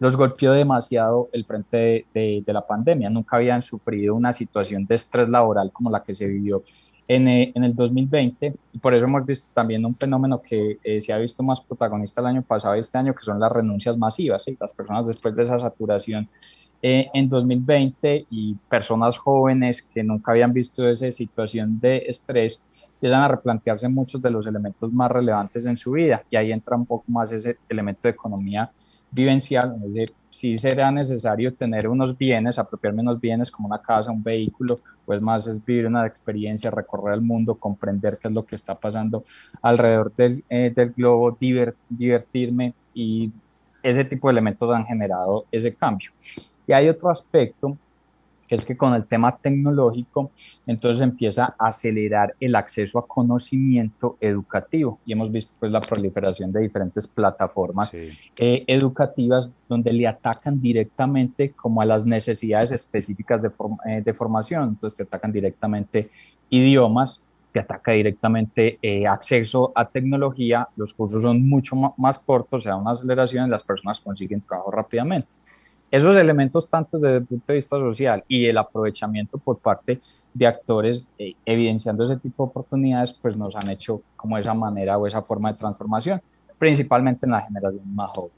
los 0.00 0.16
golpeó 0.16 0.50
demasiado 0.50 1.28
el 1.32 1.44
frente 1.44 2.06
de, 2.12 2.42
de, 2.44 2.52
la 2.52 2.66
pandemia. 2.66 3.08
Nunca 3.08 3.36
habían 3.36 3.62
sufrido 3.62 4.16
una 4.16 4.32
situación 4.32 4.84
de 4.84 4.96
estrés 4.96 5.28
laboral 5.28 5.70
como 5.72 5.92
la 5.92 6.02
que 6.02 6.12
se 6.12 6.26
vivió 6.26 6.64
en, 7.08 7.28
eh, 7.28 7.52
en, 7.54 7.64
el 7.64 7.74
2020 7.74 8.54
y 8.72 8.78
por 8.78 8.94
eso 8.94 9.06
hemos 9.06 9.24
visto 9.26 9.48
también 9.52 9.84
un 9.84 9.96
fenómeno 9.96 10.40
que 10.40 10.78
eh, 10.82 11.00
se 11.00 11.12
ha 11.12 11.18
visto 11.18 11.42
más 11.42 11.60
protagonista 11.60 12.20
el 12.20 12.28
año 12.28 12.42
pasado 12.42 12.76
y 12.76 12.80
este 12.80 12.98
año, 12.98 13.14
que 13.14 13.24
son 13.24 13.40
las 13.40 13.52
renuncias 13.52 13.96
masivas. 13.96 14.46
y 14.48 14.56
Las 14.60 14.74
personas 14.74 15.06
después 15.06 15.34
de 15.34 15.42
esa 15.42 15.58
saturación 15.58 16.28
eh, 16.84 17.08
en 17.14 17.28
2020 17.28 18.26
y 18.30 18.54
personas 18.68 19.16
jóvenes 19.16 19.82
que 19.82 20.02
nunca 20.02 20.32
habían 20.32 20.52
visto 20.52 20.88
esa 20.88 21.10
situación 21.12 21.78
de 21.78 21.98
estrés 22.08 22.60
empiezan 22.94 23.22
a 23.22 23.28
replantearse 23.28 23.88
muchos 23.88 24.20
de 24.20 24.30
los 24.30 24.46
elementos 24.46 24.92
más 24.92 25.10
relevantes 25.10 25.64
en 25.66 25.76
su 25.76 25.92
vida 25.92 26.24
y 26.28 26.36
ahí 26.36 26.50
entra 26.50 26.76
un 26.76 26.86
poco 26.86 27.04
más 27.08 27.30
ese 27.30 27.58
elemento 27.68 28.00
de 28.02 28.10
economía 28.10 28.70
vivencial, 29.12 29.76
si 30.30 30.58
será 30.58 30.90
necesario 30.90 31.54
tener 31.54 31.86
unos 31.86 32.16
bienes, 32.16 32.58
apropiarme 32.58 33.02
unos 33.02 33.20
bienes 33.20 33.50
como 33.50 33.68
una 33.68 33.80
casa, 33.80 34.10
un 34.10 34.22
vehículo, 34.22 34.80
pues 35.04 35.20
más 35.20 35.46
es 35.46 35.62
vivir 35.64 35.86
una 35.86 36.06
experiencia, 36.06 36.70
recorrer 36.70 37.14
el 37.14 37.20
mundo, 37.20 37.54
comprender 37.54 38.18
qué 38.18 38.28
es 38.28 38.34
lo 38.34 38.44
que 38.44 38.56
está 38.56 38.74
pasando 38.74 39.22
alrededor 39.60 40.14
del, 40.16 40.42
eh, 40.48 40.72
del 40.74 40.92
globo, 40.92 41.36
divertirme 41.38 42.74
y 42.94 43.30
ese 43.82 44.04
tipo 44.06 44.28
de 44.28 44.32
elementos 44.32 44.74
han 44.74 44.86
generado 44.86 45.44
ese 45.52 45.74
cambio. 45.74 46.10
Y 46.66 46.72
hay 46.72 46.88
otro 46.88 47.10
aspecto 47.10 47.76
es 48.54 48.64
que 48.64 48.76
con 48.76 48.94
el 48.94 49.06
tema 49.06 49.36
tecnológico, 49.36 50.30
entonces 50.66 51.02
empieza 51.02 51.54
a 51.58 51.68
acelerar 51.68 52.34
el 52.40 52.54
acceso 52.54 52.98
a 52.98 53.06
conocimiento 53.06 54.16
educativo. 54.20 54.98
Y 55.06 55.12
hemos 55.12 55.30
visto 55.30 55.54
pues 55.58 55.72
la 55.72 55.80
proliferación 55.80 56.52
de 56.52 56.60
diferentes 56.60 57.06
plataformas 57.06 57.94
eh, 57.94 58.64
educativas 58.66 59.52
donde 59.68 59.92
le 59.92 60.06
atacan 60.06 60.60
directamente 60.60 61.52
como 61.52 61.80
a 61.80 61.86
las 61.86 62.04
necesidades 62.04 62.72
específicas 62.72 63.42
de, 63.42 63.50
eh, 63.86 64.02
de 64.04 64.14
formación. 64.14 64.68
Entonces 64.68 64.96
te 64.96 65.02
atacan 65.04 65.32
directamente 65.32 66.10
idiomas, 66.50 67.22
te 67.52 67.60
ataca 67.60 67.92
directamente 67.92 68.78
eh, 68.82 69.06
acceso 69.06 69.72
a 69.74 69.88
tecnología, 69.88 70.68
los 70.76 70.94
cursos 70.94 71.22
son 71.22 71.46
mucho 71.46 71.76
más 71.96 72.18
cortos, 72.18 72.62
se 72.62 72.70
da 72.70 72.76
una 72.76 72.92
aceleración 72.92 73.46
y 73.46 73.50
las 73.50 73.62
personas 73.62 74.00
consiguen 74.00 74.40
trabajo 74.40 74.70
rápidamente. 74.70 75.28
Esos 75.92 76.16
elementos, 76.16 76.66
tanto 76.70 76.96
desde 76.96 77.18
el 77.18 77.26
punto 77.26 77.52
de 77.52 77.56
vista 77.56 77.76
social 77.76 78.24
y 78.26 78.46
el 78.46 78.56
aprovechamiento 78.56 79.36
por 79.36 79.58
parte 79.58 80.00
de 80.32 80.46
actores 80.46 81.06
eh, 81.18 81.34
evidenciando 81.44 82.04
ese 82.04 82.16
tipo 82.16 82.44
de 82.44 82.48
oportunidades, 82.48 83.12
pues 83.12 83.36
nos 83.36 83.54
han 83.54 83.68
hecho 83.68 84.00
como 84.16 84.38
esa 84.38 84.54
manera 84.54 84.96
o 84.96 85.06
esa 85.06 85.20
forma 85.20 85.52
de 85.52 85.58
transformación, 85.58 86.22
principalmente 86.58 87.26
en 87.26 87.32
la 87.32 87.42
generación 87.42 87.94
más 87.94 88.10
joven. 88.12 88.32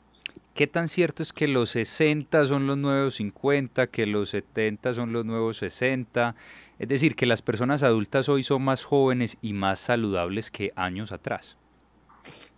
¿Qué 0.52 0.66
tan 0.66 0.88
cierto 0.88 1.22
es 1.22 1.32
que 1.32 1.46
los 1.46 1.70
60 1.70 2.44
son 2.46 2.66
los 2.66 2.76
nuevos 2.76 3.14
50, 3.14 3.86
que 3.86 4.06
los 4.06 4.30
70 4.30 4.92
son 4.94 5.12
los 5.12 5.24
nuevos 5.24 5.58
60? 5.58 6.34
Es 6.80 6.88
decir, 6.88 7.14
que 7.14 7.26
las 7.26 7.40
personas 7.40 7.84
adultas 7.84 8.28
hoy 8.28 8.42
son 8.42 8.62
más 8.62 8.82
jóvenes 8.82 9.38
y 9.40 9.52
más 9.52 9.78
saludables 9.78 10.50
que 10.50 10.72
años 10.74 11.12
atrás. 11.12 11.56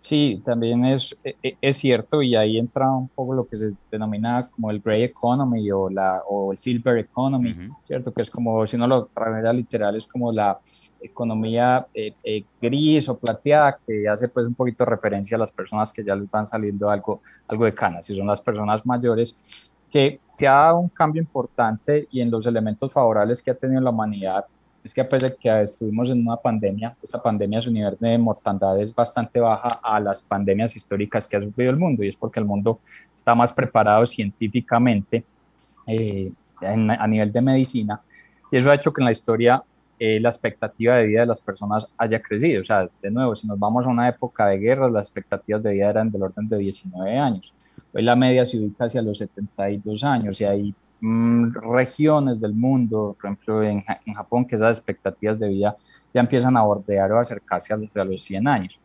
Sí, 0.07 0.41
también 0.45 0.85
es, 0.85 1.17
e, 1.21 1.35
e, 1.43 1.57
es 1.59 1.75
cierto 1.75 2.21
y 2.21 2.33
ahí 2.33 2.57
entra 2.57 2.89
un 2.89 3.09
poco 3.09 3.33
lo 3.33 3.45
que 3.45 3.57
se 3.57 3.73
denomina 3.91 4.47
como 4.49 4.71
el 4.71 4.79
gray 4.79 5.03
economy 5.03 5.69
o, 5.69 5.89
la, 5.89 6.23
o 6.29 6.53
el 6.53 6.57
silver 6.57 6.97
economy, 6.99 7.53
¿cierto? 7.85 8.13
Que 8.13 8.21
es 8.21 8.29
como, 8.29 8.65
si 8.65 8.77
uno 8.77 8.87
lo 8.87 9.07
trae 9.07 9.53
literal, 9.53 9.97
es 9.97 10.07
como 10.07 10.31
la 10.31 10.57
economía 11.01 11.87
eh, 11.93 12.13
eh, 12.23 12.45
gris 12.61 13.09
o 13.09 13.17
plateada 13.17 13.79
que 13.85 14.07
hace 14.07 14.29
pues 14.29 14.45
un 14.45 14.55
poquito 14.55 14.85
referencia 14.85 15.35
a 15.35 15.41
las 15.41 15.51
personas 15.51 15.91
que 15.91 16.05
ya 16.05 16.15
les 16.15 16.31
van 16.31 16.47
saliendo 16.47 16.89
algo, 16.89 17.19
algo 17.49 17.65
de 17.65 17.73
canas, 17.73 18.09
y 18.09 18.15
son 18.15 18.27
las 18.27 18.39
personas 18.39 18.85
mayores 18.85 19.35
que 19.91 20.21
se 20.31 20.47
ha 20.47 20.53
dado 20.53 20.79
un 20.79 20.89
cambio 20.89 21.21
importante 21.21 22.07
y 22.11 22.21
en 22.21 22.31
los 22.31 22.45
elementos 22.45 22.93
favorables 22.93 23.41
que 23.41 23.51
ha 23.51 23.55
tenido 23.55 23.81
la 23.81 23.89
humanidad 23.89 24.45
es 24.87 24.93
que 24.93 25.01
a 25.01 25.09
pesar 25.09 25.31
de 25.31 25.37
que 25.37 25.61
estuvimos 25.63 26.09
en 26.09 26.21
una 26.21 26.37
pandemia, 26.37 26.95
esta 27.03 27.21
pandemia 27.21 27.61
su 27.61 27.69
nivel 27.69 27.97
de 27.99 28.17
mortandad 28.17 28.79
es 28.79 28.95
bastante 28.95 29.41
baja 29.41 29.67
a 29.83 29.99
las 29.99 30.21
pandemias 30.21 30.77
históricas 30.77 31.27
que 31.27 31.35
ha 31.35 31.41
sufrido 31.41 31.71
el 31.71 31.77
mundo 31.77 32.05
y 32.05 32.07
es 32.07 32.15
porque 32.15 32.39
el 32.39 32.45
mundo 32.45 32.79
está 33.13 33.35
más 33.35 33.51
preparado 33.51 34.05
científicamente 34.05 35.25
eh, 35.85 36.31
a 36.61 37.05
nivel 37.05 37.33
de 37.33 37.41
medicina 37.41 38.01
y 38.49 38.57
eso 38.57 38.71
ha 38.71 38.75
hecho 38.75 38.93
que 38.93 39.01
en 39.01 39.05
la 39.05 39.11
historia 39.11 39.61
eh, 39.99 40.21
la 40.21 40.29
expectativa 40.29 40.95
de 40.95 41.07
vida 41.07 41.21
de 41.21 41.25
las 41.25 41.41
personas 41.41 41.87
haya 41.97 42.21
crecido. 42.21 42.61
O 42.61 42.63
sea, 42.63 42.87
de 43.01 43.11
nuevo, 43.11 43.35
si 43.35 43.45
nos 43.45 43.59
vamos 43.59 43.85
a 43.85 43.89
una 43.89 44.07
época 44.07 44.45
de 44.45 44.59
guerra, 44.59 44.89
las 44.89 45.05
expectativas 45.05 45.63
de 45.63 45.73
vida 45.73 45.89
eran 45.89 46.11
del 46.11 46.23
orden 46.23 46.47
de 46.47 46.57
19 46.59 47.17
años. 47.17 47.53
Hoy 47.93 48.03
la 48.03 48.15
media 48.15 48.45
se 48.45 48.57
ubica 48.57 48.85
hacia 48.85 49.01
los 49.01 49.17
72 49.17 50.03
años 50.03 50.39
y 50.39 50.45
hay 50.45 50.75
mm, 51.01 51.53
regiones 51.73 52.39
del 52.39 52.53
mundo, 52.53 53.15
por 53.19 53.31
ejemplo 53.31 53.63
en, 53.63 53.83
en, 54.05 54.13
Japón, 54.13 54.45
que 54.45 54.55
esas 54.55 54.77
expectativas 54.77 55.39
de 55.39 55.49
vida 55.49 55.75
ya 56.13 56.21
empiezan 56.21 56.57
a 56.57 56.63
bordear 56.63 57.11
o 57.11 57.19
acercarse 57.19 57.73
a, 57.73 58.03
los 58.03 58.21
100 58.21 58.47
años. 58.47 58.79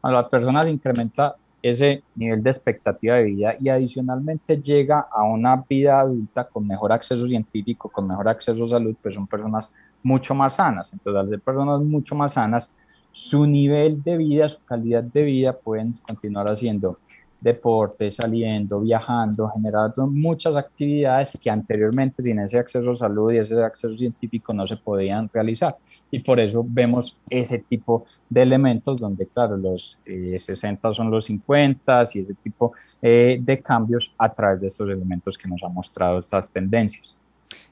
Cuando 0.00 0.20
las 0.20 0.30
personas 0.30 0.68
incrementa 0.68 1.36
ese 1.62 2.04
nivel 2.14 2.42
de 2.42 2.50
expectativa 2.50 3.16
de 3.16 3.24
vida 3.24 3.56
y 3.58 3.68
adicionalmente 3.68 4.60
llega 4.60 5.08
a 5.10 5.24
una 5.24 5.56
vida 5.68 5.98
adulta 5.98 6.44
con 6.44 6.66
mejor 6.66 6.92
acceso 6.92 7.26
científico, 7.26 7.88
con 7.88 8.06
mejor 8.06 8.28
acceso 8.28 8.64
a 8.64 8.68
salud, 8.68 8.94
pues 9.02 9.14
son 9.14 9.26
personas 9.26 9.74
mucho 10.02 10.34
más 10.34 10.54
sanas. 10.56 10.92
Entonces, 10.92 11.20
al 11.20 11.28
ser 11.28 11.40
personas 11.40 11.80
mucho 11.80 12.14
más 12.14 12.34
sanas, 12.34 12.72
su 13.10 13.46
nivel 13.46 14.02
de 14.02 14.16
vida, 14.18 14.48
su 14.48 14.62
calidad 14.64 15.02
de 15.02 15.22
vida 15.22 15.54
pueden 15.54 15.92
continuar 16.06 16.46
haciendo 16.48 16.98
deporte, 17.46 18.10
saliendo, 18.10 18.80
viajando, 18.80 19.48
generando 19.48 20.06
muchas 20.08 20.56
actividades 20.56 21.38
que 21.40 21.48
anteriormente 21.48 22.20
sin 22.20 22.40
ese 22.40 22.58
acceso 22.58 22.90
a 22.90 22.96
salud 22.96 23.32
y 23.32 23.38
ese 23.38 23.62
acceso 23.62 23.96
científico 23.96 24.52
no 24.52 24.66
se 24.66 24.76
podían 24.76 25.30
realizar. 25.32 25.76
Y 26.10 26.18
por 26.18 26.40
eso 26.40 26.64
vemos 26.66 27.16
ese 27.30 27.60
tipo 27.60 28.04
de 28.28 28.42
elementos 28.42 28.98
donde, 28.98 29.26
claro, 29.26 29.56
los 29.56 30.00
60 30.04 30.88
eh, 30.88 30.94
son 30.94 31.10
los 31.10 31.24
50 31.26 32.02
y 32.14 32.18
ese 32.18 32.34
tipo 32.34 32.72
eh, 33.00 33.38
de 33.40 33.62
cambios 33.62 34.12
a 34.18 34.28
través 34.32 34.60
de 34.60 34.66
estos 34.66 34.88
elementos 34.88 35.38
que 35.38 35.48
nos 35.48 35.62
han 35.62 35.72
mostrado 35.72 36.18
estas 36.18 36.52
tendencias. 36.52 37.16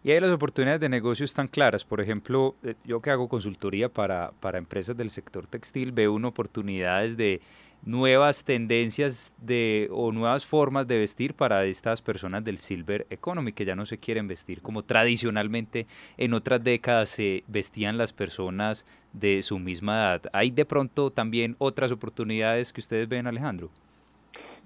Y 0.05 0.11
hay 0.13 0.21
las 0.21 0.31
oportunidades 0.31 0.81
de 0.81 0.89
negocio 0.89 1.25
están 1.25 1.49
claras. 1.49 1.85
Por 1.85 2.01
ejemplo, 2.01 2.55
eh, 2.63 2.75
yo 2.85 3.01
que 3.01 3.11
hago 3.11 3.29
consultoría 3.29 3.89
para, 3.89 4.33
para 4.39 4.59
empresas 4.59 4.97
del 4.97 5.11
sector 5.11 5.47
textil, 5.47 5.93
veo 5.93 6.13
una 6.13 6.29
oportunidades 6.29 7.17
de 7.17 7.41
nuevas 7.85 8.45
tendencias 8.45 9.33
de, 9.39 9.89
o 9.93 10.11
nuevas 10.11 10.47
formas 10.47 10.87
de 10.87 10.99
vestir 10.99 11.35
para 11.35 11.65
estas 11.65 12.01
personas 12.03 12.43
del 12.45 12.59
Silver 12.59 13.07
Economy, 13.11 13.53
que 13.53 13.65
ya 13.65 13.77
no 13.77 13.85
se 13.85 13.99
quieren 13.99 14.27
vestir 14.27 14.63
como 14.63 14.83
tradicionalmente 14.83 15.87
en 16.17 16.35
otras 16.35 16.63
décadas 16.63 17.11
se 17.11 17.45
vestían 17.47 17.99
las 17.99 18.13
personas 18.13 18.87
de 19.13 19.43
su 19.43 19.59
misma 19.59 19.95
edad. 19.95 20.23
¿Hay 20.33 20.51
de 20.51 20.65
pronto 20.65 21.11
también 21.11 21.57
otras 21.59 21.93
oportunidades 21.93 22.73
que 22.73 22.81
ustedes 22.81 23.09
ven, 23.09 23.27
Alejandro? 23.27 23.71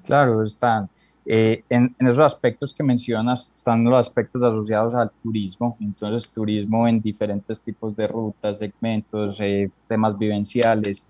Claro, 0.04 0.42
están. 0.42 0.88
Eh, 1.30 1.62
en, 1.68 1.94
esos 1.98 2.20
aspectos 2.20 2.72
que 2.72 2.82
mencionas 2.82 3.52
están 3.54 3.84
los 3.84 4.00
aspectos 4.00 4.42
asociados 4.42 4.94
al 4.94 5.10
turismo, 5.22 5.76
entonces 5.78 6.30
turismo 6.30 6.88
en 6.88 7.02
diferentes 7.02 7.62
tipos 7.62 7.94
de 7.94 8.06
rutas, 8.06 8.56
segmentos, 8.56 9.38
eh, 9.40 9.70
temas 9.86 10.16
vivenciales. 10.16 11.04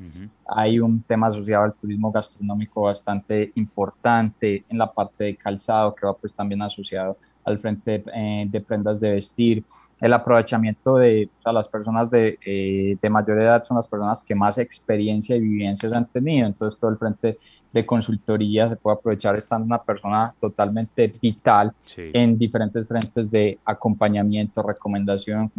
Hay 0.49 0.81
un 0.81 1.03
tema 1.03 1.29
asociado 1.29 1.67
al 1.67 1.75
turismo 1.75 2.11
gastronómico 2.11 2.83
bastante 2.83 3.53
importante 3.55 4.65
en 4.69 4.79
la 4.79 4.93
parte 4.93 5.23
de 5.23 5.37
calzado 5.37 5.95
que 5.95 6.05
va 6.05 6.15
pues 6.15 6.35
también 6.35 6.63
asociado 6.63 7.17
al 7.49 7.59
frente 7.59 8.05
eh, 8.15 8.47
de, 8.49 8.61
prendas 8.61 9.01
de 9.01 9.13
vestir. 9.13 9.65
El 10.01 10.13
aprovechamiento 10.13 10.97
de 10.97 11.31
las 11.45 11.69
personas 11.69 12.11
de, 12.11 12.39
eh, 12.45 12.97
de, 13.01 13.11
mayor 13.11 13.41
edad 13.41 13.63
son 13.63 13.77
las 13.77 13.89
personas 13.89 14.23
que 14.23 14.35
más 14.35 14.59
experiencia 14.59 15.35
y 15.37 15.41
vivencias 15.41 15.93
han 15.93 16.07
tenido. 16.07 16.47
Entonces, 16.47 16.79
todo 16.79 16.91
el 16.91 16.99
frente 16.99 17.39
de 17.73 17.85
consultoría 17.85 18.69
se 18.69 18.77
puede 18.77 18.97
aprovechar 18.97 19.37
estando 19.37 19.67
una 19.67 19.83
persona 19.83 20.35
totalmente 20.41 21.13
vital 21.21 21.73
en 21.97 22.39
diferentes 22.39 22.89
frentes 22.89 23.31
de 23.31 23.59
acompañamiento, 23.65 24.63
recomendación, 24.63 25.53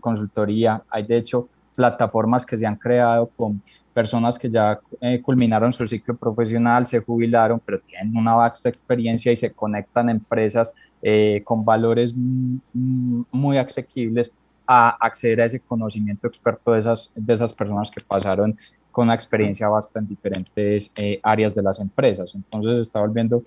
consultoría. 0.00 0.82
Hay, 0.90 1.04
de 1.04 1.16
hecho, 1.16 1.48
plataformas 1.74 2.46
que 2.46 2.56
se 2.56 2.66
han 2.66 2.76
creado 2.76 3.30
con 3.36 3.62
personas 3.92 4.38
que 4.38 4.50
ya 4.50 4.80
eh, 5.00 5.20
culminaron 5.22 5.72
su 5.72 5.86
ciclo 5.86 6.16
profesional, 6.16 6.86
se 6.86 7.00
jubilaron, 7.00 7.60
pero 7.64 7.80
tienen 7.80 8.16
una 8.16 8.34
vasta 8.34 8.68
experiencia 8.68 9.32
y 9.32 9.36
se 9.36 9.52
conectan 9.52 10.08
a 10.08 10.12
empresas 10.12 10.74
eh, 11.00 11.42
con 11.44 11.64
valores 11.64 12.12
muy 12.14 13.56
asequibles 13.58 14.32
a 14.66 14.90
acceder 15.00 15.42
a 15.42 15.44
ese 15.44 15.60
conocimiento 15.60 16.26
experto 16.26 16.72
de 16.72 16.80
esas, 16.80 17.12
de 17.14 17.34
esas 17.34 17.52
personas 17.52 17.90
que 17.90 18.00
pasaron 18.00 18.56
con 18.94 19.06
una 19.06 19.14
experiencia 19.14 19.66
vasta 19.68 19.98
en 19.98 20.06
diferentes 20.06 20.92
eh, 20.94 21.18
áreas 21.20 21.52
de 21.52 21.64
las 21.64 21.80
empresas. 21.80 22.32
Entonces 22.36 22.80
está 22.80 23.00
volviendo 23.00 23.42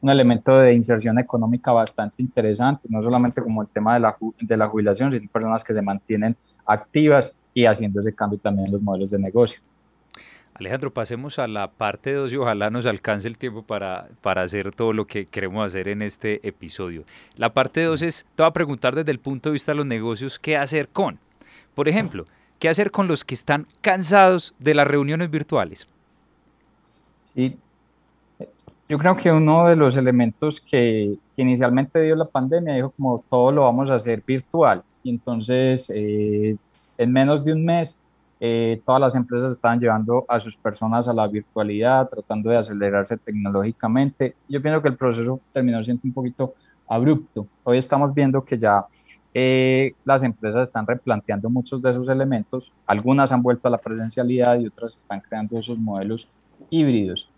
un 0.00 0.08
elemento 0.08 0.58
de 0.58 0.72
inserción 0.72 1.18
económica 1.18 1.70
bastante 1.70 2.22
interesante, 2.22 2.88
no 2.88 3.02
solamente 3.02 3.42
como 3.42 3.60
el 3.60 3.68
tema 3.68 3.92
de 3.92 4.00
la, 4.00 4.16
de 4.40 4.56
la 4.56 4.68
jubilación, 4.68 5.12
sino 5.12 5.28
personas 5.28 5.62
que 5.62 5.74
se 5.74 5.82
mantienen 5.82 6.34
activas 6.64 7.36
y 7.52 7.66
haciendo 7.66 8.00
ese 8.00 8.14
cambio 8.14 8.38
también 8.38 8.68
en 8.68 8.72
los 8.72 8.80
modelos 8.80 9.10
de 9.10 9.18
negocio. 9.18 9.60
Alejandro, 10.54 10.90
pasemos 10.90 11.38
a 11.38 11.46
la 11.46 11.70
parte 11.70 12.14
2 12.14 12.32
y 12.32 12.36
ojalá 12.36 12.70
nos 12.70 12.86
alcance 12.86 13.28
el 13.28 13.36
tiempo 13.36 13.64
para, 13.64 14.08
para 14.22 14.40
hacer 14.40 14.74
todo 14.74 14.94
lo 14.94 15.06
que 15.06 15.26
queremos 15.26 15.66
hacer 15.66 15.88
en 15.88 16.00
este 16.00 16.40
episodio. 16.48 17.04
La 17.36 17.52
parte 17.52 17.82
2 17.82 18.00
es, 18.00 18.26
te 18.34 18.42
voy 18.42 18.48
a 18.48 18.52
preguntar 18.54 18.94
desde 18.94 19.10
el 19.10 19.18
punto 19.18 19.50
de 19.50 19.52
vista 19.52 19.72
de 19.72 19.76
los 19.76 19.84
negocios, 19.84 20.38
¿qué 20.38 20.56
hacer 20.56 20.88
con? 20.88 21.18
Por 21.74 21.90
ejemplo, 21.90 22.24
¿qué 22.58 22.68
hacer 22.68 22.90
con 22.90 23.08
los 23.08 23.24
que 23.24 23.34
están 23.34 23.66
cansados 23.80 24.54
de 24.58 24.74
las 24.74 24.86
reuniones 24.86 25.30
virtuales? 25.30 25.86
Yo 28.88 28.98
creo 28.98 29.16
que 29.16 29.32
uno 29.32 29.66
de 29.66 29.76
los 29.76 29.96
elementos 29.96 30.60
que, 30.60 31.18
inicialmente 31.36 32.00
dio 32.00 32.16
la 32.16 32.24
pandemia 32.24 32.74
dijo 32.74 32.90
como 32.90 33.22
todo 33.28 33.52
lo 33.52 33.62
vamos 33.62 33.90
a 33.90 33.96
hacer 33.96 34.22
virtual. 34.26 34.82
Y 35.02 35.10
entonces 35.10 35.90
eh, 35.94 36.56
en 36.96 37.12
menos 37.12 37.44
de 37.44 37.52
un 37.52 37.64
mes, 37.64 38.00
eh, 38.38 38.80
todas 38.84 39.00
las 39.00 39.14
empresas 39.14 39.52
estaban 39.52 39.80
llevando 39.80 40.24
a 40.28 40.38
sus 40.40 40.56
personas 40.56 41.08
a 41.08 41.14
la 41.14 41.26
virtualidad, 41.26 42.08
tratando 42.08 42.50
de 42.50 42.58
acelerarse 42.58 43.16
tecnológicamente. 43.16 44.36
Yo 44.48 44.60
pienso 44.62 44.82
que 44.82 44.88
el 44.88 44.96
proceso 44.96 45.40
terminó 45.52 45.82
siendo 45.82 46.02
un 46.04 46.12
poquito 46.12 46.54
abrupto. 46.88 47.46
Hoy 47.64 47.78
estamos 47.78 48.14
viendo 48.14 48.44
que 48.44 48.58
ya 48.58 48.84
eh, 49.34 49.92
las 50.04 50.22
empresas 50.22 50.68
están 50.68 50.86
replanteando 50.86 51.50
muchos 51.50 51.82
de 51.82 51.90
esos 51.90 52.08
elementos. 52.08 52.72
Algunas 52.86 53.32
han 53.32 53.42
vuelto 53.42 53.68
a 53.68 53.70
la 53.70 53.78
presencialidad 53.78 54.58
y 54.58 54.66
otras 54.66 54.96
están 54.96 55.20
creando 55.20 55.58
esos 55.58 55.78
modelos 55.78 56.28
híbridos. 56.70 57.28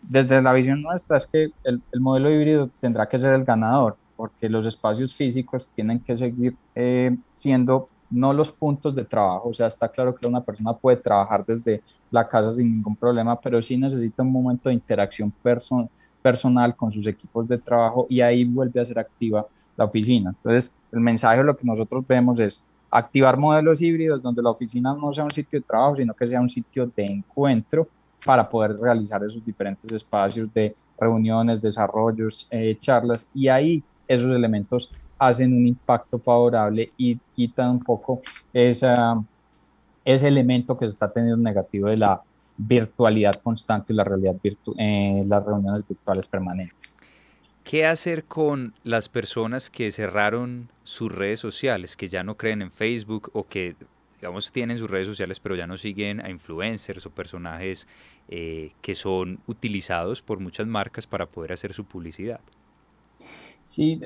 Desde 0.00 0.42
la 0.42 0.52
visión 0.52 0.82
nuestra 0.82 1.16
es 1.16 1.26
que 1.26 1.50
el, 1.64 1.80
el 1.92 2.00
modelo 2.00 2.30
híbrido 2.30 2.70
tendrá 2.80 3.08
que 3.08 3.18
ser 3.18 3.34
el 3.34 3.44
ganador, 3.44 3.96
porque 4.16 4.48
los 4.48 4.66
espacios 4.66 5.14
físicos 5.14 5.68
tienen 5.68 6.00
que 6.00 6.16
seguir 6.16 6.56
eh, 6.74 7.16
siendo 7.32 7.88
no 8.12 8.32
los 8.32 8.52
puntos 8.52 8.94
de 8.94 9.04
trabajo, 9.04 9.48
o 9.48 9.54
sea, 9.54 9.66
está 9.66 9.88
claro 9.88 10.14
que 10.14 10.28
una 10.28 10.42
persona 10.42 10.74
puede 10.74 10.98
trabajar 10.98 11.44
desde 11.44 11.82
la 12.10 12.28
casa 12.28 12.52
sin 12.52 12.70
ningún 12.70 12.94
problema, 12.94 13.40
pero 13.40 13.60
sí 13.62 13.76
necesita 13.76 14.22
un 14.22 14.30
momento 14.30 14.68
de 14.68 14.74
interacción 14.74 15.32
personal 16.22 16.76
con 16.76 16.90
sus 16.90 17.06
equipos 17.06 17.48
de 17.48 17.58
trabajo 17.58 18.06
y 18.08 18.20
ahí 18.20 18.44
vuelve 18.44 18.80
a 18.80 18.84
ser 18.84 18.98
activa 18.98 19.46
la 19.76 19.84
oficina. 19.84 20.30
Entonces, 20.30 20.74
el 20.92 21.00
mensaje, 21.00 21.42
lo 21.42 21.56
que 21.56 21.66
nosotros 21.66 22.04
vemos 22.06 22.38
es, 22.40 22.64
activar 22.90 23.38
modelos 23.38 23.80
híbridos 23.80 24.22
donde 24.22 24.42
la 24.42 24.50
oficina 24.50 24.94
no 24.94 25.12
sea 25.12 25.24
un 25.24 25.30
sitio 25.30 25.58
de 25.58 25.64
trabajo, 25.64 25.96
sino 25.96 26.12
que 26.12 26.26
sea 26.26 26.40
un 26.40 26.48
sitio 26.48 26.86
de 26.94 27.06
encuentro 27.06 27.88
para 28.22 28.48
poder 28.48 28.76
realizar 28.76 29.24
esos 29.24 29.42
diferentes 29.42 29.90
espacios 29.90 30.52
de 30.52 30.76
reuniones, 30.98 31.60
desarrollos, 31.60 32.46
eh, 32.50 32.76
charlas, 32.78 33.28
y 33.34 33.48
ahí 33.48 33.82
esos 34.06 34.30
elementos 34.34 34.92
hacen 35.18 35.54
un 35.54 35.66
impacto 35.66 36.18
favorable 36.18 36.92
y 36.96 37.18
quitan 37.32 37.70
un 37.70 37.80
poco 37.80 38.20
esa, 38.52 39.20
ese 40.04 40.28
elemento 40.28 40.76
que 40.76 40.86
se 40.86 40.92
está 40.92 41.10
teniendo 41.10 41.38
negativo 41.38 41.88
de 41.88 41.96
la 41.96 42.20
virtualidad 42.56 43.40
constante 43.42 43.92
y 43.92 43.96
la 43.96 44.04
realidad 44.04 44.36
virtu 44.42 44.74
eh, 44.78 45.22
las 45.26 45.44
reuniones 45.46 45.86
virtuales 45.86 46.28
permanentes. 46.28 46.98
¿Qué 47.64 47.86
hacer 47.86 48.24
con 48.24 48.74
las 48.82 49.08
personas 49.08 49.70
que 49.70 49.90
cerraron 49.92 50.68
sus 50.82 51.12
redes 51.12 51.40
sociales, 51.40 51.96
que 51.96 52.08
ya 52.08 52.24
no 52.24 52.36
creen 52.36 52.62
en 52.62 52.72
Facebook 52.72 53.30
o 53.34 53.46
que, 53.46 53.76
digamos, 54.16 54.50
tienen 54.50 54.78
sus 54.78 54.90
redes 54.90 55.06
sociales 55.06 55.38
pero 55.38 55.54
ya 55.54 55.66
no 55.66 55.76
siguen 55.76 56.20
a 56.24 56.28
influencers 56.28 57.06
o 57.06 57.10
personajes 57.10 57.86
eh, 58.28 58.72
que 58.80 58.94
son 58.94 59.40
utilizados 59.46 60.22
por 60.22 60.40
muchas 60.40 60.66
marcas 60.66 61.06
para 61.06 61.26
poder 61.26 61.52
hacer 61.52 61.72
su 61.72 61.84
publicidad? 61.84 62.40
Sí, 63.64 64.00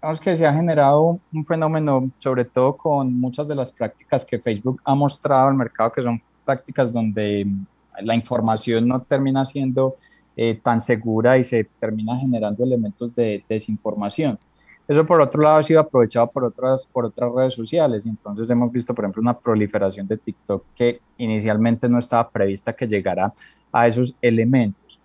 vamos 0.00 0.20
que 0.20 0.36
se 0.36 0.46
ha 0.46 0.52
generado 0.52 1.18
un 1.32 1.44
fenómeno, 1.44 2.10
sobre 2.18 2.44
todo 2.44 2.76
con 2.76 3.18
muchas 3.18 3.48
de 3.48 3.54
las 3.54 3.72
prácticas 3.72 4.24
que 4.24 4.38
Facebook 4.38 4.80
ha 4.84 4.94
mostrado 4.94 5.48
al 5.48 5.54
mercado, 5.54 5.90
que 5.92 6.02
son 6.02 6.22
prácticas 6.44 6.92
donde 6.92 7.46
la 8.00 8.14
información 8.14 8.88
no 8.88 9.00
termina 9.00 9.44
siendo 9.44 9.94
eh, 10.36 10.60
tan 10.62 10.80
segura 10.80 11.38
y 11.38 11.44
se 11.44 11.64
termina 11.78 12.16
generando 12.16 12.64
elementos 12.64 13.14
de 13.14 13.44
desinformación. 13.48 14.38
Eso 14.88 15.06
por 15.06 15.20
otro 15.20 15.42
lado 15.42 15.58
ha 15.58 15.62
sido 15.62 15.80
aprovechado 15.80 16.30
por 16.30 16.44
otras, 16.44 16.84
por 16.86 17.04
otras 17.04 17.32
redes 17.32 17.54
sociales. 17.54 18.04
Entonces 18.06 18.50
hemos 18.50 18.72
visto, 18.72 18.94
por 18.94 19.04
ejemplo, 19.04 19.22
una 19.22 19.38
proliferación 19.38 20.06
de 20.08 20.16
TikTok 20.16 20.64
que 20.74 21.00
inicialmente 21.18 21.88
no 21.88 21.98
estaba 21.98 22.28
prevista 22.28 22.72
que 22.72 22.86
llegara 22.86 23.32
a 23.70 23.86
esos 23.86 24.14
elementos. 24.20 24.98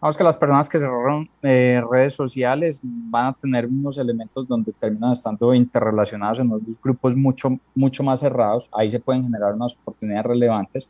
Vamos 0.00 0.16
que 0.16 0.22
las 0.22 0.36
personas 0.36 0.68
que 0.68 0.78
cerraron 0.78 1.28
eh, 1.42 1.82
redes 1.90 2.14
sociales 2.14 2.78
van 2.82 3.26
a 3.26 3.32
tener 3.32 3.66
unos 3.66 3.98
elementos 3.98 4.46
donde 4.46 4.72
terminan 4.72 5.12
estando 5.12 5.52
interrelacionados 5.52 6.38
en 6.38 6.46
unos 6.46 6.62
grupos 6.80 7.16
mucho, 7.16 7.58
mucho 7.74 8.04
más 8.04 8.20
cerrados. 8.20 8.68
Ahí 8.72 8.88
se 8.90 9.00
pueden 9.00 9.24
generar 9.24 9.54
unas 9.54 9.74
oportunidades 9.74 10.26
relevantes 10.26 10.88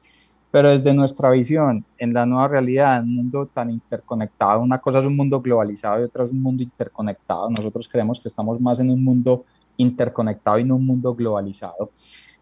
pero 0.51 0.71
desde 0.71 0.95
nuestra 0.95 1.31
visión, 1.31 1.85
en 1.99 2.15
la 2.15 2.25
nueva 2.25 2.49
realidad, 2.49 3.03
un 3.03 3.17
mundo 3.17 3.47
tan 3.53 3.71
interconectado, 3.71 4.61
una 4.61 4.81
cosa 4.81 5.01
es 5.01 5.05
un 5.05 5.17
mundo 5.17 5.41
globalizado 5.41 6.01
y 6.01 6.05
otra 6.05 6.25
es 6.25 6.31
un 6.31 6.41
mundo 6.41 6.63
interconectado. 6.63 7.51
Nosotros 7.51 7.89
creemos 7.89 8.21
que 8.21 8.29
estamos 8.29 8.59
más 8.61 8.81
en 8.81 8.91
un 8.91 9.05
mundo 9.05 9.45
interconectado 9.77 10.59
y 10.59 10.65
no 10.65 10.77
un 10.77 10.87
mundo 10.87 11.15
globalizado. 11.15 11.91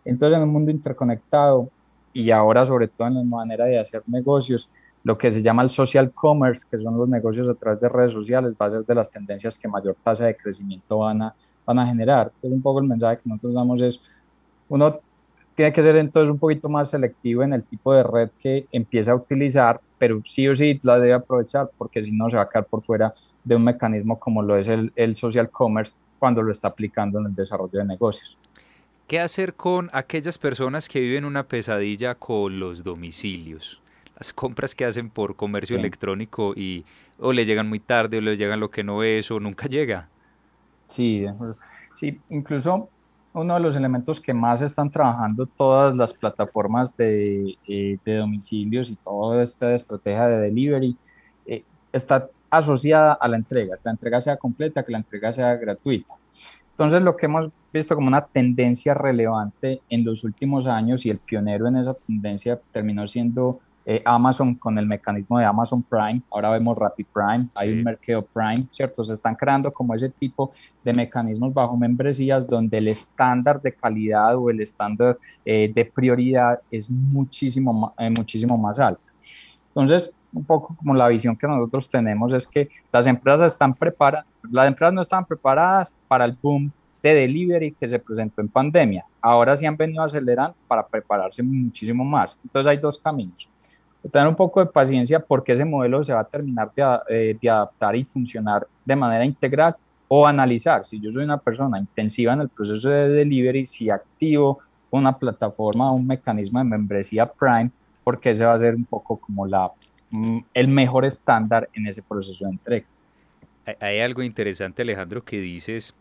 Entonces, 0.05 0.37
en 0.37 0.45
un 0.45 0.53
mundo 0.53 0.71
interconectado 0.71 1.69
y 2.13 2.31
ahora 2.31 2.65
sobre 2.65 2.89
todo 2.89 3.09
en 3.09 3.15
la 3.15 3.25
manera 3.25 3.65
de 3.65 3.79
hacer 3.79 4.03
negocios, 4.07 4.71
lo 5.03 5.19
que 5.19 5.31
se 5.31 5.43
llama 5.43 5.63
el 5.63 5.71
social 5.71 6.13
commerce, 6.13 6.65
que 6.71 6.81
son 6.81 6.97
los 6.97 7.09
negocios 7.09 7.49
a 7.49 7.55
través 7.55 7.81
de 7.81 7.89
redes 7.89 8.13
sociales, 8.13 8.55
va 8.61 8.67
a 8.67 8.71
ser 8.71 8.85
de 8.85 8.95
las 8.95 9.11
tendencias 9.11 9.59
que 9.59 9.69
mayor 9.69 9.97
tasa 10.03 10.27
de 10.27 10.37
crecimiento 10.37 10.99
van 10.99 11.23
a, 11.23 11.35
van 11.65 11.79
a 11.81 11.87
generar. 11.87 12.31
Entonces, 12.35 12.53
un 12.53 12.63
poco 12.63 12.79
el 12.81 12.87
mensaje 12.87 13.19
que 13.23 13.29
nosotros 13.29 13.55
damos 13.55 13.83
es, 13.83 14.01
uno 14.69 14.99
tiene 15.57 15.73
que 15.73 15.83
ser 15.83 15.97
entonces 15.97 16.31
un 16.31 16.39
poquito 16.39 16.69
más 16.69 16.91
selectivo 16.91 17.43
en 17.43 17.55
el 17.55 17.65
tipo 17.65 17.95
de 17.95 18.03
red 18.03 18.29
que 18.39 18.67
empieza 18.71 19.13
a 19.13 19.15
utilizar, 19.17 19.81
pero 19.99 20.23
sí 20.25 20.47
o 20.47 20.55
sí 20.55 20.79
la 20.83 21.01
debe 21.01 21.15
aprovechar 21.15 21.71
porque 21.79 22.05
si 22.05 22.13
no 22.13 22.29
se 22.29 22.37
va 22.37 22.43
a 22.43 22.49
quedar 22.49 22.67
por 22.67 22.83
fuera 22.83 23.13
de 23.43 23.57
un 23.57 23.65
mecanismo 23.65 24.21
como 24.21 24.43
lo 24.43 24.59
es 24.59 24.69
el, 24.69 24.93
el 24.95 25.17
social 25.17 25.49
commerce 25.51 25.95
cuando 26.19 26.43
lo 26.43 26.53
está 26.53 26.69
aplicando 26.69 27.19
en 27.21 27.27
el 27.27 27.35
desarrollo 27.35 27.79
de 27.79 27.87
negocios. 27.87 28.37
¿Qué 29.07 29.19
hacer 29.19 29.55
con 29.55 29.89
aquellas 29.95 30.37
personas 30.37 30.89
que 30.89 31.01
viven 31.01 31.25
una 31.25 31.49
pesadilla 31.49 32.15
con 32.17 32.61
los 32.61 32.85
domicilios? 32.85 33.81
Las 34.19 34.35
compras 34.35 34.75
que 34.75 34.85
hacen 34.85 35.09
por 35.09 35.37
comercio 35.37 35.77
electrónico 35.77 36.53
y 36.55 36.85
o 37.19 37.33
le 37.33 37.47
llegan 37.47 37.69
muy 37.69 37.81
tarde 37.81 38.19
o 38.19 38.21
le 38.21 38.37
llegan 38.37 38.61
lo 38.61 38.71
que 38.71 38.85
no 38.85 39.03
es 39.03 39.31
o 39.31 39.41
nunca 39.41 39.69
llega. 39.69 40.09
Sí, 40.89 41.25
sí, 41.95 42.21
incluso 42.29 42.91
uno 43.41 43.55
de 43.55 43.61
los 43.61 43.77
elementos 43.77 44.21
que 44.21 44.33
más 44.33 44.63
están 44.63 44.91
trabajando 44.91 45.47
todas 45.47 45.95
las 45.95 46.15
plataformas 46.15 46.97
de, 46.97 47.57
eh, 47.67 47.99
de 48.05 48.17
domicilios 48.17 48.91
y 48.91 48.97
toda 48.97 49.43
esta 49.43 49.75
estrategia 49.75 50.27
de 50.27 50.41
delivery 50.41 50.97
eh, 51.47 51.63
está 51.93 52.29
asociada 52.49 53.13
a 53.13 53.29
la 53.29 53.37
entrega, 53.37 53.77
que 53.77 53.83
la 53.85 53.91
entrega 53.91 54.21
sea 54.23 54.37
completa, 54.39 54.83
que 54.83 54.93
la 54.93 54.99
entrega 54.99 55.33
sea 55.33 55.55
gratuita. 55.57 56.15
Entonces, 56.71 57.03
lo 57.03 57.17
que 57.17 57.27
hemos 57.27 57.51
visto 57.73 57.95
como 57.95 58.09
una 58.09 58.25
tendencia 58.25 58.95
relevante 58.95 59.83
en 59.91 60.05
los 60.05 60.25
últimos 60.25 60.67
años 60.67 61.05
y 61.05 61.11
el 61.11 61.19
pionero 61.19 61.69
en 61.69 61.77
esa 61.77 61.95
tendencia 61.95 62.59
terminó 62.73 63.07
siendo 63.07 63.61
eh, 63.89 64.03
Amazon 64.05 64.57
con 64.57 64.77
el 64.79 64.85
mecanismo 64.85 65.39
de 65.39 65.45
Amazon 65.45 65.81
Prime, 65.81 66.21
ahora 66.33 66.51
vemos 66.51 66.77
Rapid 66.77 67.07
Prime, 67.15 67.47
hay 67.55 67.73
un 67.73 67.85
Mercado 67.85 68.23
Prime, 68.23 68.67
¿cierto? 68.73 69.05
Se 69.05 69.15
están 69.15 69.37
creando 69.37 69.73
como 69.73 69.95
ese 69.95 70.09
tipo 70.09 70.51
de 70.83 70.93
mecanismos 70.93 71.55
bajo 71.55 71.77
membresías 71.77 72.49
donde 72.49 72.79
el 72.79 72.89
estándar 72.89 73.63
de 73.63 73.73
calidad 73.73 74.35
o 74.37 74.51
el 74.51 74.61
estándar 74.61 75.17
eh, 75.45 75.71
de 75.73 75.85
prioridad 75.85 76.61
es 76.69 76.91
muchísimo, 76.91 77.95
eh, 77.97 78.11
muchísimo 78.11 78.59
más 78.59 78.81
alto. 78.81 79.03
Entonces, 79.69 80.13
un 80.33 80.45
poco 80.45 80.75
como 80.75 80.93
la 80.93 81.07
visión 81.07 81.37
que 81.37 81.47
nosotros 81.47 81.89
tenemos 81.89 82.33
es 82.33 82.45
que 82.45 82.69
las 82.93 83.07
empresas 83.07 83.53
están 83.53 83.73
preparadas, 83.73 84.27
las 84.51 84.67
empresas 84.67 84.95
no 84.95 85.03
estaban 85.03 85.25
preparadas 85.25 85.97
para 86.09 86.25
el 86.25 86.37
boom 86.43 86.73
de 87.05 87.15
delivery 87.15 87.71
que 87.71 87.87
se 87.87 88.01
presentó 88.01 88.41
en 88.41 88.49
pandemia. 88.49 89.07
Ahora 89.21 89.57
sí 89.57 89.65
han 89.65 89.77
venido 89.77 90.03
acelerando 90.03 90.57
para 90.67 90.85
prepararse 90.85 91.41
muchísimo 91.41 92.05
más. 92.05 92.37
Entonces 92.43 92.69
hay 92.69 92.79
dos 92.79 92.99
caminos 92.99 93.49
tener 94.11 94.29
un 94.29 94.37
poco 94.37 94.61
de 94.61 94.67
paciencia 94.67 95.21
porque 95.21 95.53
ese 95.53 95.65
modelo 95.65 96.03
se 96.05 96.13
va 96.13 96.21
a 96.21 96.25
terminar 96.25 96.71
de, 96.75 96.99
eh, 97.09 97.39
de, 97.41 97.51
adaptar 97.51 97.97
y 97.97 98.05
funcionar 98.05 98.67
de 98.85 98.97
manera 98.97 99.25
integral 99.25 99.77
o 100.09 100.27
analizar 100.27 100.85
si 100.85 101.01
yo 101.01 101.11
soy 101.13 101.25
una 101.25 101.39
persona 101.39 101.79
intensiva 101.79 102.33
en 102.33 102.43
el 102.43 102.49
proceso 102.49 102.89
de 102.89 103.09
delivery, 103.09 103.65
si 103.65 103.91
activo 103.91 104.61
una 104.91 105.17
plataforma, 105.17 105.93
un 105.93 106.07
mecanismo 106.07 106.59
de 106.59 106.65
membresía 106.65 107.27
Prime, 107.27 107.71
porque 108.05 108.31
ese 108.31 108.45
va 108.45 108.55
a 108.55 108.59
ser 108.59 108.75
un 108.75 108.85
poco 108.85 109.17
como 109.17 109.47
la, 109.47 109.71
mm, 110.11 110.39
el 110.55 110.69
mejor 110.69 111.05
estándar 111.05 111.69
en 111.75 111.87
ese 111.87 112.03
proceso 112.03 112.45
de 112.45 112.53
entrega. 112.53 112.87
Hay 113.81 113.99
algo 113.99 114.23
interesante, 114.23 114.83
Alejandro, 114.83 115.25
que 115.25 115.41
dices 115.41 115.93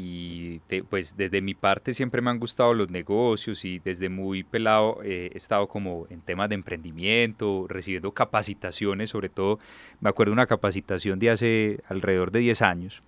y 0.00 0.60
pues 0.88 1.16
desde 1.16 1.42
mi 1.42 1.54
parte 1.54 1.92
siempre 1.92 2.22
me 2.22 2.30
han 2.30 2.38
gustado 2.38 2.72
los 2.72 2.88
negocios 2.88 3.64
y 3.64 3.80
desde 3.80 4.08
muy 4.08 4.44
pelado 4.44 5.00
eh, 5.02 5.32
he 5.34 5.36
estado 5.36 5.66
como 5.66 6.06
en 6.08 6.20
temas 6.20 6.48
de 6.48 6.54
emprendimiento, 6.54 7.66
recibiendo 7.68 8.12
capacitaciones, 8.12 9.10
sobre 9.10 9.28
todo 9.28 9.58
me 10.00 10.08
acuerdo 10.08 10.32
una 10.32 10.46
capacitación 10.46 11.18
de 11.18 11.30
hace 11.30 11.80
alrededor 11.88 12.30
de 12.30 12.38
10 12.38 12.62
años 12.62 13.02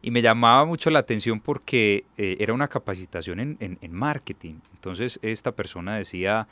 y 0.00 0.10
me 0.10 0.22
llamaba 0.22 0.64
mucho 0.64 0.88
la 0.88 1.00
atención 1.00 1.38
porque 1.38 2.06
eh, 2.16 2.38
era 2.40 2.54
una 2.54 2.66
capacitación 2.66 3.38
en, 3.38 3.56
en, 3.60 3.92
marketing. 3.92 4.54
Entonces 4.72 5.20
esta 5.20 5.52
persona 5.52 5.96
decía, 5.96 6.48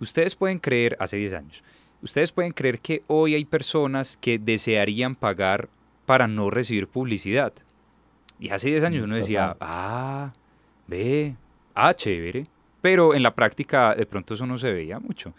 ustedes 0.00 0.34
pueden 0.34 0.58
creer, 0.58 0.96
hace 1.00 1.18
10 1.18 1.34
años, 1.34 1.62
ustedes 2.00 2.32
pueden 2.32 2.52
creer 2.52 2.78
que 2.78 3.02
hoy 3.08 3.34
hay 3.34 3.44
personas 3.44 4.16
que 4.16 4.38
desearían 4.38 5.16
pagar 5.16 5.68
para 6.06 6.26
no 6.26 6.48
recibir 6.48 6.88
publicidad 6.88 7.52
y 8.40 8.48
hace 8.48 8.70
10 8.70 8.84
años 8.84 9.02
mm, 9.02 9.04
uno 9.04 9.16
decía, 9.16 9.56
ah, 9.60 10.32
ve, 10.86 11.36
ah, 11.74 11.94
chévere. 11.94 12.46
Pero 12.80 13.14
en 13.14 13.22
la 13.22 13.34
práctica 13.34 13.94
de 13.94 14.06
pronto 14.06 14.32
eso 14.32 14.46
no 14.46 14.56
se 14.56 14.72
veía 14.72 14.98
mucho. 14.98 15.34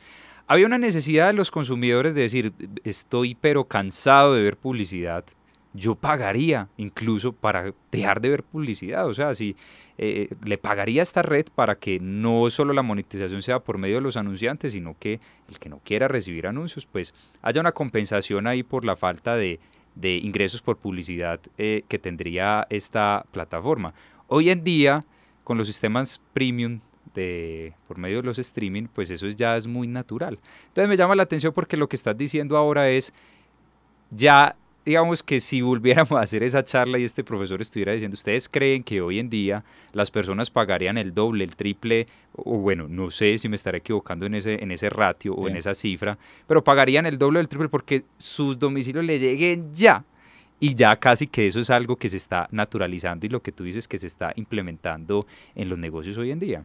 Había 0.45 0.67
una 0.67 0.77
necesidad 0.77 1.27
de 1.27 1.33
los 1.33 1.49
consumidores 1.49 2.13
de 2.13 2.21
decir, 2.21 2.53
estoy 2.83 3.35
pero 3.35 3.65
cansado 3.65 4.35
de 4.35 4.43
ver 4.43 4.57
publicidad. 4.57 5.25
Yo 5.73 5.95
pagaría 5.95 6.67
incluso 6.77 7.31
para 7.31 7.73
dejar 7.91 8.21
de 8.21 8.29
ver 8.29 8.43
publicidad. 8.43 9.07
O 9.07 9.13
sea, 9.13 9.33
si 9.33 9.55
eh, 9.97 10.27
le 10.43 10.57
pagaría 10.57 11.01
a 11.01 11.03
esta 11.03 11.21
red 11.23 11.45
para 11.55 11.75
que 11.75 11.99
no 11.99 12.49
solo 12.49 12.73
la 12.73 12.83
monetización 12.83 13.41
sea 13.41 13.59
por 13.59 13.77
medio 13.77 13.95
de 13.95 14.01
los 14.01 14.17
anunciantes, 14.17 14.73
sino 14.73 14.95
que 14.99 15.19
el 15.49 15.57
que 15.57 15.69
no 15.69 15.79
quiera 15.83 16.07
recibir 16.07 16.45
anuncios, 16.45 16.85
pues 16.85 17.13
haya 17.41 17.61
una 17.61 17.71
compensación 17.71 18.45
ahí 18.45 18.61
por 18.61 18.83
la 18.83 18.97
falta 18.97 19.35
de, 19.35 19.59
de 19.95 20.17
ingresos 20.17 20.61
por 20.61 20.77
publicidad 20.77 21.39
eh, 21.57 21.83
que 21.87 21.99
tendría 21.99 22.65
esta 22.69 23.25
plataforma. 23.31 23.93
Hoy 24.27 24.49
en 24.49 24.63
día, 24.63 25.05
con 25.43 25.57
los 25.57 25.67
sistemas 25.67 26.21
premium 26.33 26.79
de, 27.13 27.73
por 27.87 27.97
medio 27.97 28.17
de 28.17 28.23
los 28.23 28.39
streaming, 28.39 28.87
pues 28.93 29.09
eso 29.09 29.27
ya 29.27 29.57
es 29.57 29.67
muy 29.67 29.87
natural. 29.87 30.39
Entonces 30.67 30.89
me 30.89 30.97
llama 30.97 31.15
la 31.15 31.23
atención 31.23 31.53
porque 31.53 31.77
lo 31.77 31.89
que 31.89 31.95
estás 31.95 32.17
diciendo 32.17 32.57
ahora 32.57 32.89
es, 32.89 33.13
ya 34.09 34.55
digamos 34.85 35.23
que 35.23 35.39
si 35.39 35.61
volviéramos 35.61 36.11
a 36.19 36.21
hacer 36.21 36.43
esa 36.43 36.63
charla 36.63 36.97
y 36.97 37.03
este 37.03 37.23
profesor 37.23 37.61
estuviera 37.61 37.93
diciendo, 37.93 38.15
¿ustedes 38.15 38.49
creen 38.49 38.83
que 38.83 39.01
hoy 39.01 39.19
en 39.19 39.29
día 39.29 39.63
las 39.93 40.11
personas 40.11 40.49
pagarían 40.49 40.97
el 40.97 41.13
doble, 41.13 41.43
el 41.43 41.55
triple, 41.55 42.07
o 42.33 42.57
bueno, 42.57 42.87
no 42.87 43.11
sé 43.11 43.37
si 43.37 43.49
me 43.49 43.55
estaré 43.55 43.79
equivocando 43.79 44.25
en 44.25 44.35
ese, 44.35 44.63
en 44.63 44.71
ese 44.71 44.89
ratio 44.89 45.33
o 45.33 45.47
en 45.47 45.55
esa 45.55 45.75
cifra, 45.75 46.17
pero 46.47 46.63
pagarían 46.63 47.05
el 47.05 47.17
doble 47.17 47.39
o 47.39 47.41
el 47.41 47.47
triple 47.47 47.69
porque 47.69 48.05
sus 48.17 48.57
domicilios 48.57 49.05
le 49.05 49.19
lleguen 49.19 49.73
ya? 49.73 50.03
y 50.63 50.75
ya 50.75 50.95
casi 50.95 51.25
que 51.25 51.47
eso 51.47 51.59
es 51.59 51.71
algo 51.71 51.95
que 51.95 52.07
se 52.07 52.17
está 52.17 52.47
naturalizando 52.51 53.25
y 53.25 53.29
lo 53.29 53.41
que 53.41 53.51
tú 53.51 53.63
dices 53.63 53.87
que 53.87 53.97
se 53.97 54.05
está 54.05 54.31
implementando 54.35 55.25
en 55.55 55.67
los 55.67 55.79
negocios 55.79 56.19
hoy 56.19 56.29
en 56.29 56.37
día. 56.37 56.63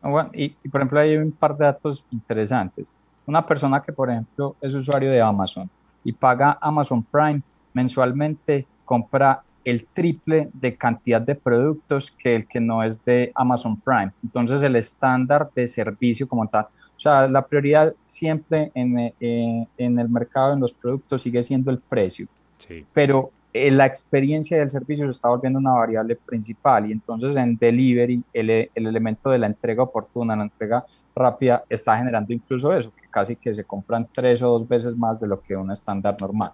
Ah, 0.00 0.28
y, 0.32 0.50
por 0.70 0.80
ejemplo, 0.80 1.00
hay 1.00 1.16
un 1.16 1.32
par 1.32 1.56
de 1.56 1.64
datos 1.64 2.04
interesantes. 2.12 2.92
Una 3.26 3.44
persona 3.44 3.82
que, 3.82 3.92
por 3.92 4.10
ejemplo, 4.10 4.54
es 4.60 4.74
usuario 4.74 5.10
de 5.10 5.20
Amazon 5.20 5.68
y 6.04 6.12
paga 6.12 6.58
Amazon 6.60 7.02
Prime 7.02 7.42
mensualmente, 7.72 8.66
compra 8.84 9.42
el 9.64 9.86
triple 9.86 10.50
de 10.52 10.76
cantidad 10.76 11.20
de 11.20 11.34
productos 11.34 12.10
que 12.10 12.36
el 12.36 12.46
que 12.46 12.60
no 12.60 12.82
es 12.82 13.02
de 13.04 13.32
Amazon 13.34 13.80
Prime. 13.80 14.12
Entonces 14.22 14.62
el 14.62 14.76
estándar 14.76 15.50
de 15.54 15.66
servicio 15.66 16.28
como 16.28 16.46
tal, 16.46 16.64
o 16.64 17.00
sea, 17.00 17.26
la 17.26 17.46
prioridad 17.46 17.94
siempre 18.04 18.70
en, 18.74 18.98
eh, 18.98 19.66
en 19.78 19.98
el 19.98 20.08
mercado, 20.08 20.52
en 20.52 20.60
los 20.60 20.74
productos, 20.74 21.22
sigue 21.22 21.42
siendo 21.42 21.70
el 21.70 21.78
precio. 21.78 22.28
Sí. 22.58 22.84
Pero 22.92 23.30
eh, 23.56 23.70
la 23.70 23.86
experiencia 23.86 24.58
del 24.58 24.68
servicio 24.68 25.04
se 25.04 25.12
está 25.12 25.28
volviendo 25.28 25.60
una 25.60 25.70
variable 25.70 26.16
principal 26.16 26.88
y 26.88 26.92
entonces 26.92 27.36
en 27.36 27.56
delivery 27.56 28.24
el, 28.32 28.50
el, 28.50 28.68
elemento 28.74 29.30
de 29.30 29.38
la 29.38 29.46
entrega 29.46 29.84
oportuna, 29.84 30.34
la 30.34 30.42
entrega 30.42 30.84
rápida 31.14 31.62
está 31.68 31.96
generando 31.96 32.32
incluso 32.32 32.72
eso, 32.74 32.92
que 33.00 33.08
casi 33.08 33.36
que 33.36 33.54
se 33.54 33.62
compran 33.62 34.08
tres 34.12 34.42
o 34.42 34.48
dos 34.48 34.66
veces 34.66 34.96
más 34.96 35.20
de 35.20 35.28
lo 35.28 35.40
que 35.40 35.56
un 35.56 35.70
estándar 35.70 36.16
normal. 36.20 36.50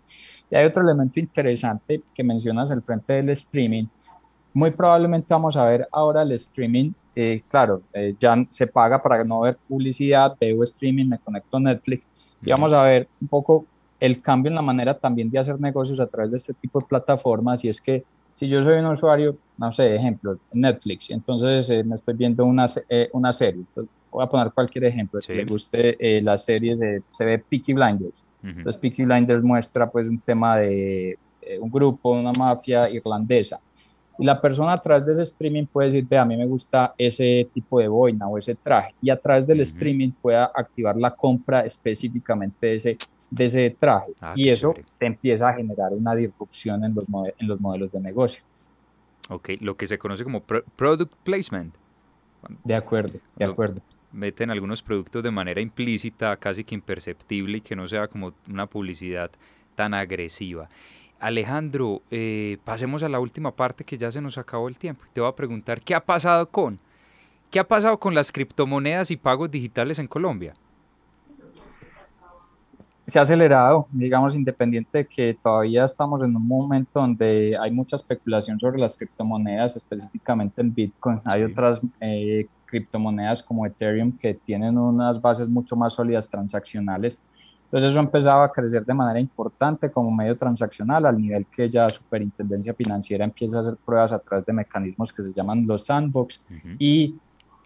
Y 0.51 0.57
hay 0.57 0.67
otro 0.67 0.83
elemento 0.83 1.19
interesante 1.19 2.03
que 2.15 2.23
mencionas 2.23 2.71
el 2.71 2.83
frente 2.83 3.15
del 3.15 3.31
streaming. 3.31 3.87
Muy 4.53 4.71
probablemente 4.71 5.33
vamos 5.33 5.57
a 5.57 5.65
ver 5.65 5.89
ahora 5.91 6.21
el 6.21 6.33
streaming, 6.33 6.93
eh, 7.15 7.43
claro, 7.49 7.81
eh, 7.95 8.15
ya 8.21 8.37
se 8.51 8.67
paga 8.67 9.03
para 9.03 9.25
no 9.25 9.41
ver 9.41 9.57
publicidad, 9.67 10.37
veo 10.39 10.63
streaming, 10.65 11.07
me 11.07 11.19
conecto 11.19 11.57
a 11.57 11.61
Netflix 11.61 12.07
y 12.43 12.51
vamos 12.51 12.75
a 12.75 12.83
ver 12.83 13.09
un 13.23 13.29
poco 13.29 13.65
el 14.01 14.21
cambio 14.21 14.49
en 14.49 14.57
la 14.57 14.63
manera 14.63 14.95
también 14.95 15.31
de 15.31 15.39
hacer 15.39 15.61
negocios 15.61 16.01
a 16.01 16.07
través 16.07 16.31
de 16.31 16.39
este 16.39 16.55
tipo 16.55 16.81
de 16.81 16.87
plataformas 16.87 17.65
y 17.65 17.69
es 17.69 17.81
que 17.81 18.03
si 18.33 18.49
yo 18.49 18.63
soy 18.63 18.79
un 18.79 18.87
usuario, 18.87 19.37
no 19.59 19.71
sé, 19.71 19.95
ejemplo, 19.95 20.39
Netflix, 20.53 21.11
entonces 21.11 21.69
eh, 21.69 21.85
me 21.85 21.97
estoy 21.97 22.15
viendo 22.15 22.45
una, 22.45 22.67
eh, 22.89 23.09
una 23.13 23.33
serie, 23.33 23.65
voy 24.11 24.25
a 24.25 24.27
poner 24.27 24.51
cualquier 24.53 24.85
ejemplo, 24.85 25.21
si 25.21 25.33
me 25.33 25.45
guste 25.45 25.97
eh, 25.99 26.23
la 26.23 26.39
serie 26.39 26.75
de, 26.77 27.03
se 27.11 27.25
ve 27.25 27.39
Peaky 27.39 27.75
Blinders, 27.75 28.25
entonces 28.43 28.79
Peaky 28.79 29.05
Blinders 29.05 29.43
muestra 29.43 29.91
pues 29.91 30.09
un 30.09 30.19
tema 30.19 30.57
de 30.57 31.19
un 31.61 31.71
grupo, 31.71 32.13
una 32.13 32.33
mafia 32.33 32.89
irlandesa, 32.89 33.61
y 34.19 34.25
la 34.25 34.41
persona 34.41 34.73
a 34.75 34.79
través 34.79 35.05
de 35.05 35.13
ese 35.13 35.23
streaming 35.25 35.67
puede 35.67 35.91
decir, 35.91 36.07
ve, 36.09 36.17
a 36.17 36.25
mí 36.25 36.37
me 36.37 36.47
gusta 36.47 36.95
ese 36.97 37.49
tipo 37.53 37.81
de 37.81 37.89
boina 37.89 38.29
o 38.29 38.39
ese 38.39 38.55
traje, 38.55 38.95
y 39.03 39.11
a 39.11 39.21
través 39.21 39.47
del 39.47 39.61
streaming 39.61 40.13
pueda 40.13 40.51
activar 40.55 40.97
la 40.97 41.11
compra 41.11 41.61
específicamente 41.61 42.67
de 42.67 42.75
ese 42.77 42.99
de 43.31 43.45
ese 43.45 43.71
traje 43.71 44.13
ah, 44.21 44.35
y 44.37 44.49
eso 44.49 44.75
te 44.99 45.07
empieza 45.07 45.49
a 45.49 45.55
generar 45.55 45.93
una 45.93 46.15
disrupción 46.15 46.85
en 46.85 46.95
los, 46.95 47.05
en 47.39 47.49
los 47.49 47.61
modelos 47.61 47.93
de 47.93 48.01
negocio. 48.01 48.43
Ok, 49.29 49.51
lo 49.61 49.77
que 49.77 49.87
se 49.87 49.99
conoce 49.99 50.25
como 50.25 50.43
product 50.43 51.15
placement. 51.23 51.75
De 52.65 52.75
acuerdo, 52.75 53.21
de 53.37 53.45
acuerdo. 53.45 53.81
Meten 54.13 54.51
algunos 54.51 54.83
productos 54.83 55.23
de 55.23 55.31
manera 55.31 55.61
implícita, 55.61 56.37
casi 56.37 56.65
que 56.65 56.75
imperceptible 56.75 57.59
y 57.59 57.61
que 57.61 57.77
no 57.77 57.87
sea 57.87 58.09
como 58.09 58.33
una 58.49 58.67
publicidad 58.67 59.31
tan 59.77 59.95
agresiva. 59.95 60.69
Alejandro, 61.21 62.03
eh, 62.11 62.59
pasemos 62.65 63.03
a 63.03 63.09
la 63.09 63.21
última 63.21 63.55
parte 63.55 63.85
que 63.85 63.99
ya 63.99 64.11
se 64.11 64.21
nos 64.21 64.39
acabó 64.39 64.69
el 64.69 64.79
tiempo. 64.79 65.05
Te 65.13 65.21
voy 65.21 65.29
a 65.29 65.37
preguntar, 65.37 65.81
¿qué 65.81 65.95
ha 65.95 66.05
pasado 66.05 66.49
con? 66.49 66.81
¿Qué 67.51 67.61
ha 67.61 67.69
pasado 67.69 68.01
con 68.01 68.15
las 68.15 68.33
criptomonedas 68.33 69.11
y 69.11 69.17
pagos 69.17 69.51
digitales 69.51 69.99
en 69.99 70.09
Colombia? 70.09 70.55
Se 73.11 73.19
ha 73.19 73.23
acelerado, 73.23 73.87
digamos, 73.91 74.35
independiente 74.37 74.99
de 74.99 75.07
que 75.07 75.37
todavía 75.43 75.85
estamos 75.85 76.23
en 76.23 76.35
un 76.35 76.47
momento 76.47 77.01
donde 77.01 77.57
hay 77.61 77.71
mucha 77.71 77.97
especulación 77.97 78.59
sobre 78.59 78.79
las 78.79 78.97
criptomonedas, 78.97 79.77
específicamente 79.77 80.63
en 80.63 80.73
Bitcoin. 80.73 81.21
Hay 81.25 81.43
otras 81.43 81.81
eh, 82.01 82.47
criptomonedas 82.67 83.43
como 83.43 83.67
Ethereum 83.67 84.17
que 84.17 84.35
tienen 84.35 84.79
unas 84.79 85.21
bases 85.21 85.49
mucho 85.49 85.77
más 85.77 85.95
sólidas 85.95 86.29
transaccionales. 86.29 87.21
Entonces 87.65 87.91
eso 87.91 88.01
empezaba 88.01 88.45
a 88.45 88.53
crecer 88.53 88.85
de 88.85 88.95
manera 88.95 89.21
importante 89.21 89.91
como 89.91 90.11
medio 90.11 90.37
transaccional 90.37 91.07
al 91.07 91.21
nivel 91.21 91.47
que 91.47 91.71
ya 91.71 91.89
Superintendencia 91.89 92.75
Financiera 92.75 93.25
empieza 93.25 93.59
a 93.59 93.61
hacer 93.61 93.77
pruebas 93.77 94.13
a 94.13 94.19
través 94.19 94.45
de 94.45 94.53
mecanismos 94.53 95.13
que 95.13 95.23
se 95.23 95.33
llaman 95.33 95.67
los 95.67 95.87
sandbox 95.87 96.43
y 96.79 97.15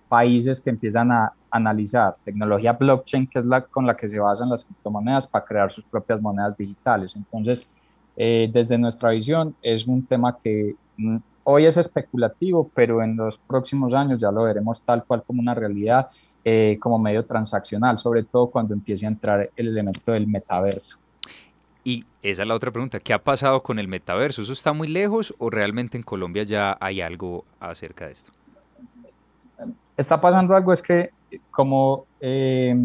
países 0.09 0.61
que 0.61 0.71
empiezan 0.71 1.11
a 1.12 1.33
analizar 1.51 2.17
tecnología 2.25 2.73
blockchain, 2.73 3.27
que 3.27 3.38
es 3.38 3.45
la 3.45 3.62
con 3.62 3.87
la 3.87 3.97
que 3.97 4.09
se 4.09 4.19
basan 4.19 4.51
las 4.51 4.64
criptomonedas, 4.64 5.27
para 5.27 5.45
crear 5.45 5.71
sus 5.71 5.85
propias 5.85 6.21
monedas 6.21 6.57
digitales. 6.57 7.14
Entonces, 7.17 7.69
eh, 8.17 8.49
desde 8.53 8.79
nuestra 8.79 9.11
visión, 9.11 9.55
es 9.62 9.87
un 9.87 10.05
tema 10.05 10.37
que 10.37 10.75
mm, 10.97 11.17
hoy 11.45 11.67
es 11.67 11.77
especulativo, 11.77 12.71
pero 12.75 13.03
en 13.03 13.17
los 13.17 13.38
próximos 13.38 13.95
años 13.95 14.19
ya 14.19 14.31
lo 14.31 14.45
veremos 14.45 14.83
tal 14.83 15.05
cual 15.05 15.23
como 15.23 15.40
una 15.40 15.55
realidad, 15.55 16.09
eh, 16.45 16.79
como 16.81 16.99
medio 16.99 17.25
transaccional, 17.25 17.99
sobre 17.99 18.23
todo 18.23 18.49
cuando 18.49 18.75
empiece 18.75 19.07
a 19.07 19.09
entrar 19.09 19.51
el 19.57 19.69
elemento 19.69 20.12
del 20.12 20.27
metaverso. 20.27 20.99
Y 21.85 22.05
esa 22.23 22.43
es 22.43 22.49
la 22.49 22.55
otra 22.55 22.71
pregunta, 22.71 22.99
¿qué 22.99 23.12
ha 23.12 23.23
pasado 23.23 23.62
con 23.62 23.79
el 23.79 23.88
metaverso? 23.88 24.43
¿Eso 24.43 24.55
está 24.55 24.73
muy 24.73 24.88
lejos 24.88 25.35
o 25.38 25.51
realmente 25.51 25.99
en 25.99 26.03
Colombia 26.03 26.43
ya 26.43 26.77
hay 26.81 27.03
algo 27.03 27.45
acerca 27.61 28.07
de 28.07 28.12
esto? 28.12 28.31
Está 29.97 30.21
pasando 30.21 30.55
algo, 30.55 30.73
es 30.73 30.83
que 30.83 31.11
como 31.51 32.07
eh, 32.21 32.77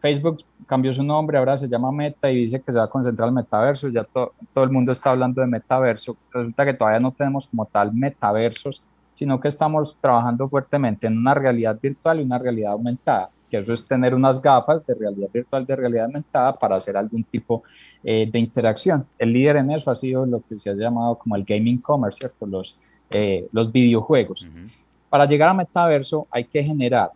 Facebook 0.00 0.38
cambió 0.66 0.92
su 0.92 1.02
nombre, 1.02 1.38
ahora 1.38 1.56
se 1.56 1.68
llama 1.68 1.92
Meta 1.92 2.30
y 2.30 2.36
dice 2.36 2.60
que 2.60 2.72
se 2.72 2.78
va 2.78 2.84
a 2.84 2.90
concentrar 2.90 3.28
el 3.28 3.34
metaverso, 3.34 3.88
ya 3.88 4.04
todo 4.04 4.64
el 4.64 4.70
mundo 4.70 4.92
está 4.92 5.10
hablando 5.10 5.40
de 5.40 5.46
metaverso, 5.46 6.16
resulta 6.32 6.64
que 6.64 6.74
todavía 6.74 7.00
no 7.00 7.12
tenemos 7.12 7.46
como 7.46 7.66
tal 7.66 7.92
metaversos, 7.92 8.82
sino 9.12 9.38
que 9.38 9.48
estamos 9.48 9.96
trabajando 10.00 10.48
fuertemente 10.48 11.06
en 11.06 11.18
una 11.18 11.34
realidad 11.34 11.78
virtual 11.80 12.20
y 12.20 12.24
una 12.24 12.38
realidad 12.38 12.72
aumentada, 12.72 13.30
que 13.50 13.58
eso 13.58 13.72
es 13.72 13.86
tener 13.86 14.14
unas 14.14 14.40
gafas 14.40 14.84
de 14.86 14.94
realidad 14.94 15.28
virtual, 15.32 15.66
de 15.66 15.76
realidad 15.76 16.06
aumentada 16.06 16.58
para 16.58 16.76
hacer 16.76 16.96
algún 16.96 17.22
tipo 17.24 17.62
eh, 18.02 18.28
de 18.30 18.38
interacción. 18.38 19.06
El 19.18 19.32
líder 19.32 19.56
en 19.56 19.70
eso 19.70 19.90
ha 19.90 19.94
sido 19.94 20.24
lo 20.24 20.42
que 20.48 20.56
se 20.56 20.70
ha 20.70 20.74
llamado 20.74 21.16
como 21.16 21.36
el 21.36 21.44
gaming 21.44 21.78
commerce, 21.78 22.18
¿cierto? 22.18 22.46
Los, 22.46 22.78
eh, 23.10 23.46
los 23.52 23.70
videojuegos. 23.70 24.46
Para 25.12 25.26
llegar 25.26 25.50
a 25.50 25.52
metaverso 25.52 26.26
hay 26.30 26.44
que 26.44 26.64
generar 26.64 27.10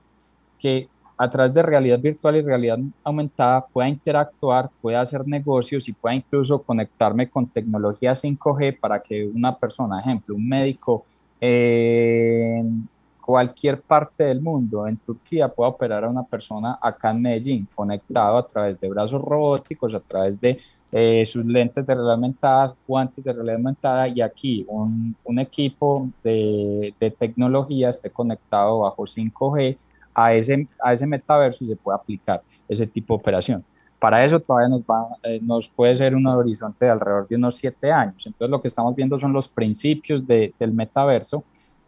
que 0.58 0.86
a 1.16 1.30
través 1.30 1.54
de 1.54 1.62
realidad 1.62 1.98
virtual 1.98 2.36
y 2.36 2.42
realidad 2.42 2.78
aumentada 3.02 3.66
pueda 3.66 3.88
interactuar, 3.88 4.68
pueda 4.82 5.00
hacer 5.00 5.26
negocios 5.26 5.88
y 5.88 5.94
pueda 5.94 6.14
incluso 6.14 6.60
conectarme 6.60 7.30
con 7.30 7.46
tecnología 7.46 8.12
5G 8.12 8.78
para 8.78 9.00
que 9.00 9.24
una 9.24 9.56
persona, 9.56 9.98
ejemplo, 9.98 10.34
un 10.34 10.46
médico 10.46 11.06
en 11.40 12.86
cualquier 13.26 13.82
parte 13.82 14.22
del 14.22 14.40
mundo, 14.40 14.86
en 14.86 14.96
Turquía, 14.98 15.48
pueda 15.48 15.70
operar 15.70 16.04
a 16.04 16.08
una 16.08 16.22
persona 16.22 16.78
acá 16.80 17.10
en 17.10 17.22
Medellín, 17.22 17.68
conectado 17.74 18.38
a 18.38 18.46
través 18.46 18.78
de 18.78 18.88
brazos 18.88 19.20
robóticos, 19.20 19.92
a 19.94 20.00
través 20.00 20.40
de 20.40 20.56
eh, 20.92 21.26
sus 21.26 21.44
lentes 21.44 21.84
de 21.84 21.92
realidad 21.92 22.14
aumentada, 22.14 22.74
guantes 22.86 23.24
de 23.24 23.32
realidad 23.32 23.56
aumentada 23.56 24.06
y 24.06 24.20
aquí 24.20 24.64
un, 24.68 25.16
un 25.24 25.38
equipo 25.40 26.08
de, 26.22 26.94
de, 27.00 27.10
tecnología 27.10 27.90
esté 27.90 28.10
conectado 28.10 28.78
bajo 28.80 29.02
5G 29.02 29.76
a 30.14 30.32
ese, 30.32 30.68
a 30.80 30.92
ese 30.92 31.06
metaverso 31.08 31.64
y 31.64 31.66
se 31.66 31.76
puede 31.76 31.98
aplicar 31.98 32.42
ese 32.68 32.86
tipo 32.86 33.14
de 33.14 33.20
operación. 33.20 33.64
Para 33.98 34.24
eso 34.24 34.38
todavía 34.38 34.68
nos, 34.68 34.82
va, 34.82 35.08
eh, 35.24 35.40
nos 35.42 35.68
puede 35.68 35.96
ser 35.96 36.14
un 36.14 36.28
horizonte 36.28 36.84
de 36.84 36.92
alrededor 36.92 37.26
de 37.26 37.34
unos 37.34 37.56
siete 37.56 37.90
años. 37.90 38.24
Entonces 38.24 38.50
lo 38.50 38.60
que 38.60 38.68
estamos 38.68 38.94
viendo 38.94 39.18
son 39.18 39.32
los 39.32 39.48
principios 39.48 40.24
de, 40.24 40.54
del 40.60 40.72
metaverso. 40.72 41.42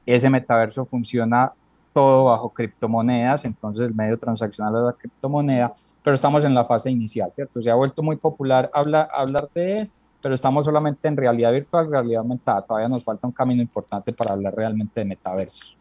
Ese 0.08 0.30
metaverso 0.30 0.86
funciona 0.86 1.52
todo 1.92 2.24
bajo 2.24 2.48
criptomonedas, 2.48 3.44
entonces 3.44 3.88
el 3.88 3.94
medio 3.94 4.18
transaccional 4.18 4.74
es 4.76 4.82
la 4.82 4.92
criptomoneda, 4.94 5.70
pero 6.02 6.14
estamos 6.14 6.46
en 6.46 6.54
la 6.54 6.64
fase 6.64 6.90
inicial, 6.90 7.30
¿cierto? 7.34 7.60
Se 7.60 7.70
ha 7.70 7.74
vuelto 7.74 8.02
muy 8.02 8.16
popular 8.16 8.70
hablar, 8.72 9.10
hablar 9.12 9.50
de 9.54 9.80
él, 9.80 9.90
pero 10.22 10.34
estamos 10.34 10.64
solamente 10.64 11.08
en 11.08 11.16
realidad 11.18 11.52
virtual, 11.52 11.90
realidad 11.90 12.20
aumentada. 12.20 12.62
Todavía 12.62 12.88
nos 12.88 13.04
falta 13.04 13.26
un 13.26 13.34
camino 13.34 13.60
importante 13.60 14.14
para 14.14 14.32
hablar 14.32 14.54
realmente 14.56 14.98
de 14.98 15.04
metaversos. 15.04 15.76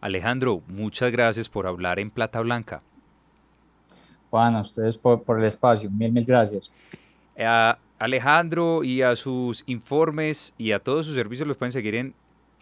Alejandro, 0.00 0.62
muchas 0.68 1.10
gracias 1.10 1.48
por 1.48 1.66
hablar 1.66 1.98
en 1.98 2.08
Plata 2.08 2.40
Blanca. 2.40 2.82
Juan, 4.30 4.54
a 4.54 4.60
ustedes 4.60 4.96
por, 4.96 5.24
por, 5.24 5.40
el 5.40 5.46
espacio. 5.46 5.90
Mil, 5.90 6.12
mil 6.12 6.24
gracias. 6.24 6.70
A 7.36 7.76
Alejandro 7.98 8.84
y 8.84 9.02
a 9.02 9.16
sus 9.16 9.64
informes 9.66 10.54
y 10.56 10.70
a 10.70 10.78
todos 10.78 11.04
sus 11.04 11.16
servicios 11.16 11.48
los 11.48 11.56
pueden 11.56 11.72
seguir 11.72 11.96
en, 11.96 12.14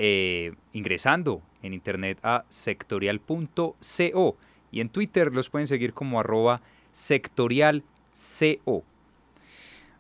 eh, 0.03 0.55
ingresando 0.73 1.43
en 1.63 1.75
internet 1.75 2.19
a 2.23 2.47
sectorial.co 2.49 4.37
y 4.73 4.81
en 4.81 4.89
Twitter 4.89 5.31
los 5.31 5.51
pueden 5.51 5.67
seguir 5.67 5.93
como 5.93 6.19
arroba 6.19 6.63
sectorialco. 6.91 7.85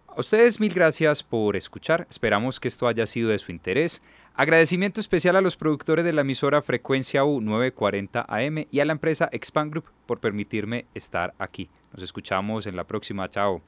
A 0.08 0.20
ustedes 0.20 0.58
mil 0.58 0.72
gracias 0.72 1.22
por 1.22 1.54
escuchar, 1.54 2.06
esperamos 2.08 2.58
que 2.58 2.68
esto 2.68 2.88
haya 2.88 3.04
sido 3.04 3.28
de 3.28 3.38
su 3.38 3.52
interés. 3.52 4.00
Agradecimiento 4.34 5.00
especial 5.00 5.36
a 5.36 5.42
los 5.42 5.58
productores 5.58 6.06
de 6.06 6.14
la 6.14 6.22
emisora 6.22 6.62
Frecuencia 6.62 7.22
U 7.26 7.42
940 7.42 8.24
AM 8.26 8.64
y 8.70 8.80
a 8.80 8.86
la 8.86 8.92
empresa 8.92 9.28
Expand 9.32 9.70
Group 9.70 9.84
por 10.06 10.18
permitirme 10.18 10.86
estar 10.94 11.34
aquí. 11.38 11.68
Nos 11.92 12.02
escuchamos 12.02 12.66
en 12.66 12.74
la 12.74 12.84
próxima, 12.84 13.28
chao. 13.28 13.60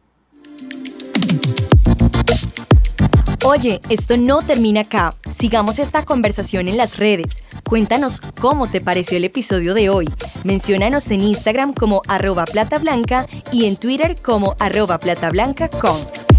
Oye, 3.45 3.81
esto 3.89 4.17
no 4.17 4.41
termina 4.43 4.83
acá. 4.83 5.17
Sigamos 5.29 5.81
esta 5.81 6.05
conversación 6.05 6.69
en 6.69 6.77
las 6.77 6.97
redes. 6.97 7.43
Cuéntanos 7.69 8.21
cómo 8.41 8.71
te 8.71 8.81
pareció 8.81 9.17
el 9.17 9.25
episodio 9.25 9.75
de 9.75 9.89
hoy. 9.89 10.09
Menciónanos 10.45 11.11
en 11.11 11.25
Instagram 11.25 11.75
como 11.75 12.03
arroba 12.07 12.45
platablanca 12.45 13.27
y 13.51 13.65
en 13.67 13.77
Twitter 13.77 14.15
como 14.23 14.55
arroba 14.61 14.99
platablanca.com. 14.99 16.32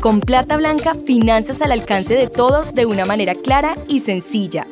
Con 0.00 0.20
Plata 0.22 0.56
Blanca, 0.56 0.94
finanzas 0.94 1.60
al 1.60 1.72
alcance 1.72 2.14
de 2.14 2.28
todos 2.28 2.74
de 2.74 2.86
una 2.86 3.04
manera 3.04 3.34
clara 3.34 3.76
y 3.88 4.00
sencilla. 4.00 4.66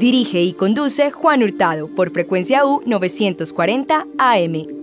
Dirige 0.00 0.42
y 0.42 0.54
conduce 0.54 1.12
Juan 1.12 1.44
Hurtado 1.44 1.86
por 1.86 2.10
frecuencia 2.10 2.66
U 2.66 2.82
940 2.84 4.08
AM. 4.18 4.79